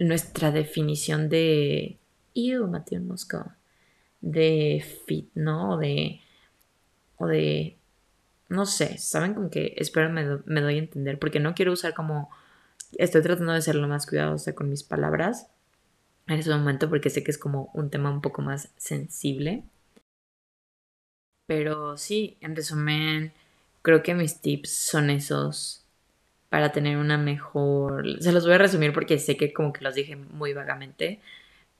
nuestra 0.00 0.50
definición 0.50 1.28
de... 1.28 1.96
Ew, 2.34 2.66
Mateo 2.66 3.00
Moscow. 3.02 3.44
De 4.20 4.84
fit, 5.06 5.28
¿no? 5.34 5.78
De... 5.78 6.20
O 7.20 7.26
de... 7.26 7.76
No 8.48 8.66
sé, 8.66 8.98
¿saben? 8.98 9.34
Como 9.34 9.50
que 9.50 9.74
espero 9.76 10.10
me, 10.10 10.24
me 10.46 10.60
doy 10.60 10.76
a 10.76 10.78
entender, 10.78 11.18
porque 11.18 11.38
no 11.40 11.54
quiero 11.54 11.72
usar 11.72 11.94
como... 11.94 12.30
Estoy 12.98 13.22
tratando 13.22 13.52
de 13.52 13.62
ser 13.62 13.76
lo 13.76 13.86
más 13.86 14.06
cuidadosa 14.06 14.54
con 14.54 14.68
mis 14.68 14.82
palabras 14.82 15.48
en 16.26 16.38
ese 16.38 16.50
momento 16.50 16.88
porque 16.88 17.10
sé 17.10 17.24
que 17.24 17.30
es 17.30 17.38
como 17.38 17.70
un 17.74 17.90
tema 17.90 18.10
un 18.10 18.20
poco 18.20 18.42
más 18.42 18.70
sensible. 18.76 19.64
Pero 21.46 21.96
sí, 21.96 22.36
en 22.40 22.54
resumen, 22.56 23.32
creo 23.82 24.02
que 24.02 24.14
mis 24.14 24.40
tips 24.40 24.70
son 24.70 25.10
esos 25.10 25.84
para 26.48 26.72
tener 26.72 26.96
una 26.98 27.18
mejor... 27.18 28.20
Se 28.22 28.32
los 28.32 28.44
voy 28.44 28.54
a 28.54 28.58
resumir 28.58 28.92
porque 28.92 29.18
sé 29.18 29.36
que 29.36 29.52
como 29.52 29.72
que 29.72 29.84
los 29.84 29.94
dije 29.94 30.16
muy 30.16 30.52
vagamente, 30.52 31.20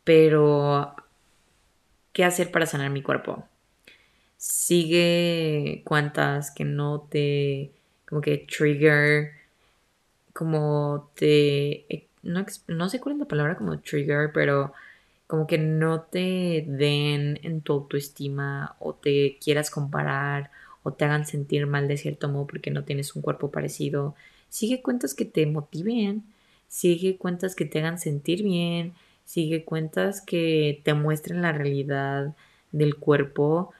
pero 0.04 0.94
¿qué 2.12 2.24
hacer 2.24 2.50
para 2.50 2.66
sanar 2.66 2.90
mi 2.90 3.02
cuerpo? 3.02 3.46
Sigue 4.40 5.82
cuantas 5.84 6.50
que 6.50 6.64
no 6.64 7.02
te 7.10 7.72
como 8.08 8.22
que 8.22 8.38
trigger, 8.38 9.32
como 10.32 11.10
te... 11.14 12.08
No, 12.22 12.46
no 12.68 12.88
sé 12.88 13.00
cuál 13.00 13.16
es 13.16 13.18
la 13.20 13.28
palabra 13.28 13.56
como 13.56 13.78
trigger, 13.80 14.30
pero 14.32 14.72
como 15.26 15.46
que 15.46 15.58
no 15.58 16.02
te 16.02 16.64
den 16.66 17.38
en 17.42 17.60
tu 17.60 17.74
autoestima 17.74 18.76
o 18.78 18.94
te 18.94 19.38
quieras 19.44 19.70
comparar 19.70 20.50
o 20.82 20.92
te 20.92 21.04
hagan 21.04 21.26
sentir 21.26 21.66
mal 21.66 21.86
de 21.86 21.98
cierto 21.98 22.28
modo 22.30 22.46
porque 22.46 22.70
no 22.70 22.84
tienes 22.84 23.14
un 23.14 23.22
cuerpo 23.22 23.50
parecido. 23.50 24.14
Sigue 24.48 24.80
cuentas 24.80 25.14
que 25.14 25.26
te 25.26 25.44
motiven, 25.46 26.24
sigue 26.68 27.18
cuentas 27.18 27.54
que 27.54 27.66
te 27.66 27.80
hagan 27.80 27.98
sentir 27.98 28.42
bien, 28.42 28.94
sigue 29.26 29.64
cuentas 29.64 30.22
que 30.22 30.80
te 30.84 30.94
muestren 30.94 31.42
la 31.42 31.52
realidad 31.52 32.34
del 32.72 32.96
cuerpo, 32.96 33.72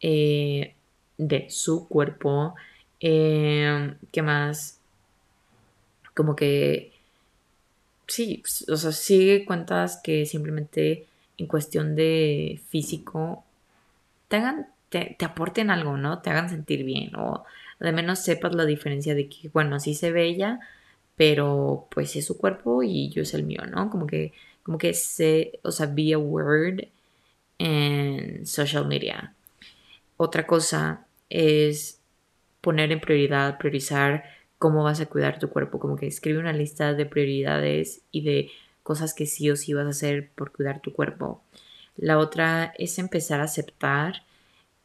eh, 0.00 0.74
de 1.18 1.50
su 1.50 1.88
cuerpo. 1.88 2.54
Eh, 3.00 3.94
¿Qué 4.12 4.22
más? 4.22 4.80
Como 6.14 6.34
que 6.36 6.92
sí, 8.06 8.42
o 8.68 8.76
sea, 8.76 8.92
sigue 8.92 9.44
cuentas 9.44 10.00
que 10.02 10.26
simplemente 10.26 11.06
en 11.38 11.46
cuestión 11.46 11.94
de 11.94 12.60
físico 12.68 13.44
te 14.28 14.40
te, 14.88 15.24
aporten 15.24 15.70
algo, 15.70 15.96
¿no? 15.96 16.20
Te 16.20 16.30
hagan 16.30 16.48
sentir 16.48 16.84
bien 16.84 17.14
o 17.16 17.44
de 17.80 17.92
menos 17.92 18.20
sepas 18.20 18.54
la 18.54 18.64
diferencia 18.64 19.14
de 19.14 19.28
que, 19.28 19.48
bueno, 19.50 19.80
sí 19.80 19.94
se 19.94 20.12
ve 20.12 20.24
ella, 20.26 20.60
pero 21.16 21.86
pues 21.90 22.16
es 22.16 22.26
su 22.26 22.38
cuerpo 22.38 22.82
y 22.82 23.10
yo 23.10 23.22
es 23.22 23.34
el 23.34 23.44
mío, 23.44 23.62
¿no? 23.66 23.90
Como 23.90 24.06
que, 24.06 24.32
como 24.62 24.78
que 24.78 24.94
sé, 24.94 25.58
o 25.62 25.72
sea, 25.72 25.86
be 25.86 26.16
word 26.16 26.84
en 27.58 28.46
social 28.46 28.86
media. 28.86 29.34
Otra 30.16 30.46
cosa 30.46 31.06
es 31.28 32.00
poner 32.60 32.92
en 32.92 33.00
prioridad, 33.00 33.58
priorizar 33.58 34.24
cómo 34.58 34.82
vas 34.82 35.00
a 35.00 35.06
cuidar 35.06 35.38
tu 35.38 35.50
cuerpo, 35.50 35.78
como 35.78 35.96
que 35.96 36.06
escribe 36.06 36.38
una 36.38 36.52
lista 36.52 36.94
de 36.94 37.06
prioridades 37.06 38.02
y 38.10 38.22
de 38.22 38.50
cosas 38.82 39.14
que 39.14 39.26
sí 39.26 39.50
o 39.50 39.56
sí 39.56 39.74
vas 39.74 39.86
a 39.86 39.90
hacer 39.90 40.30
por 40.30 40.52
cuidar 40.52 40.80
tu 40.80 40.92
cuerpo. 40.92 41.42
La 41.96 42.18
otra 42.18 42.72
es 42.78 42.98
empezar 42.98 43.40
a 43.40 43.44
aceptar 43.44 44.22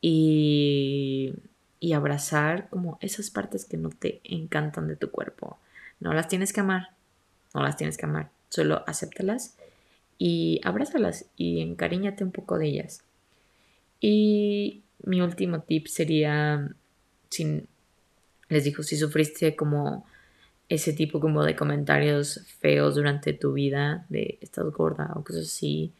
y, 0.01 1.33
y 1.79 1.93
abrazar 1.93 2.69
como 2.69 2.97
esas 3.01 3.29
partes 3.29 3.65
que 3.65 3.77
no 3.77 3.89
te 3.89 4.21
encantan 4.23 4.87
de 4.87 4.95
tu 4.95 5.11
cuerpo. 5.11 5.57
No 5.99 6.13
las 6.13 6.27
tienes 6.27 6.51
que 6.51 6.61
amar, 6.61 6.89
no 7.53 7.61
las 7.63 7.77
tienes 7.77 7.97
que 7.97 8.05
amar, 8.05 8.29
solo 8.49 8.83
acéptalas 8.87 9.55
y 10.17 10.61
abrázalas 10.63 11.25
y 11.37 11.61
encariñate 11.61 12.23
un 12.23 12.31
poco 12.31 12.57
de 12.57 12.67
ellas. 12.67 13.03
Y 13.99 14.81
mi 15.03 15.21
último 15.21 15.61
tip 15.61 15.87
sería, 15.87 16.69
sin 17.29 17.67
les 18.51 18.65
dijo, 18.65 18.83
si 18.83 18.97
sufriste 18.97 19.55
como 19.55 20.05
ese 20.67 20.93
tipo 20.93 21.19
como 21.19 21.43
de 21.43 21.55
comentarios 21.55 22.45
feos 22.59 22.95
durante 22.95 23.33
tu 23.33 23.53
vida, 23.53 24.05
de 24.09 24.37
estás 24.41 24.65
gorda 24.71 25.11
o 25.15 25.23
cosas 25.23 25.47
así, 25.47 25.93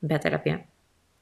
ve 0.00 0.14
a 0.14 0.20
terapia. 0.20 0.66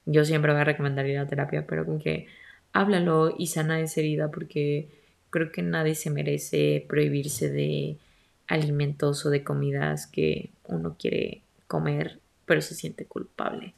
Yo 0.07 0.25
siempre 0.25 0.53
voy 0.53 0.61
a 0.61 0.65
recomendar 0.65 1.07
ir 1.07 1.19
a 1.19 1.27
terapia, 1.27 1.67
pero 1.67 1.87
con 1.87 1.99
que 1.99 2.27
háblalo 2.73 3.35
y 3.39 3.47
sana 3.47 3.81
esa 3.81 4.01
herida 4.01 4.31
porque 4.31 4.89
creo 5.31 5.51
que 5.51 5.63
nadie 5.63 5.95
se 5.95 6.11
merece 6.11 6.85
prohibirse 6.87 7.51
de 7.51 7.97
alimentos 8.47 9.25
o 9.25 9.31
de 9.31 9.43
comidas 9.43 10.07
que 10.07 10.51
uno 10.65 10.97
quiere 10.99 11.43
comer, 11.67 12.21
pero 12.45 12.61
se 12.61 12.75
siente 12.75 13.07
culpable. 13.07 13.75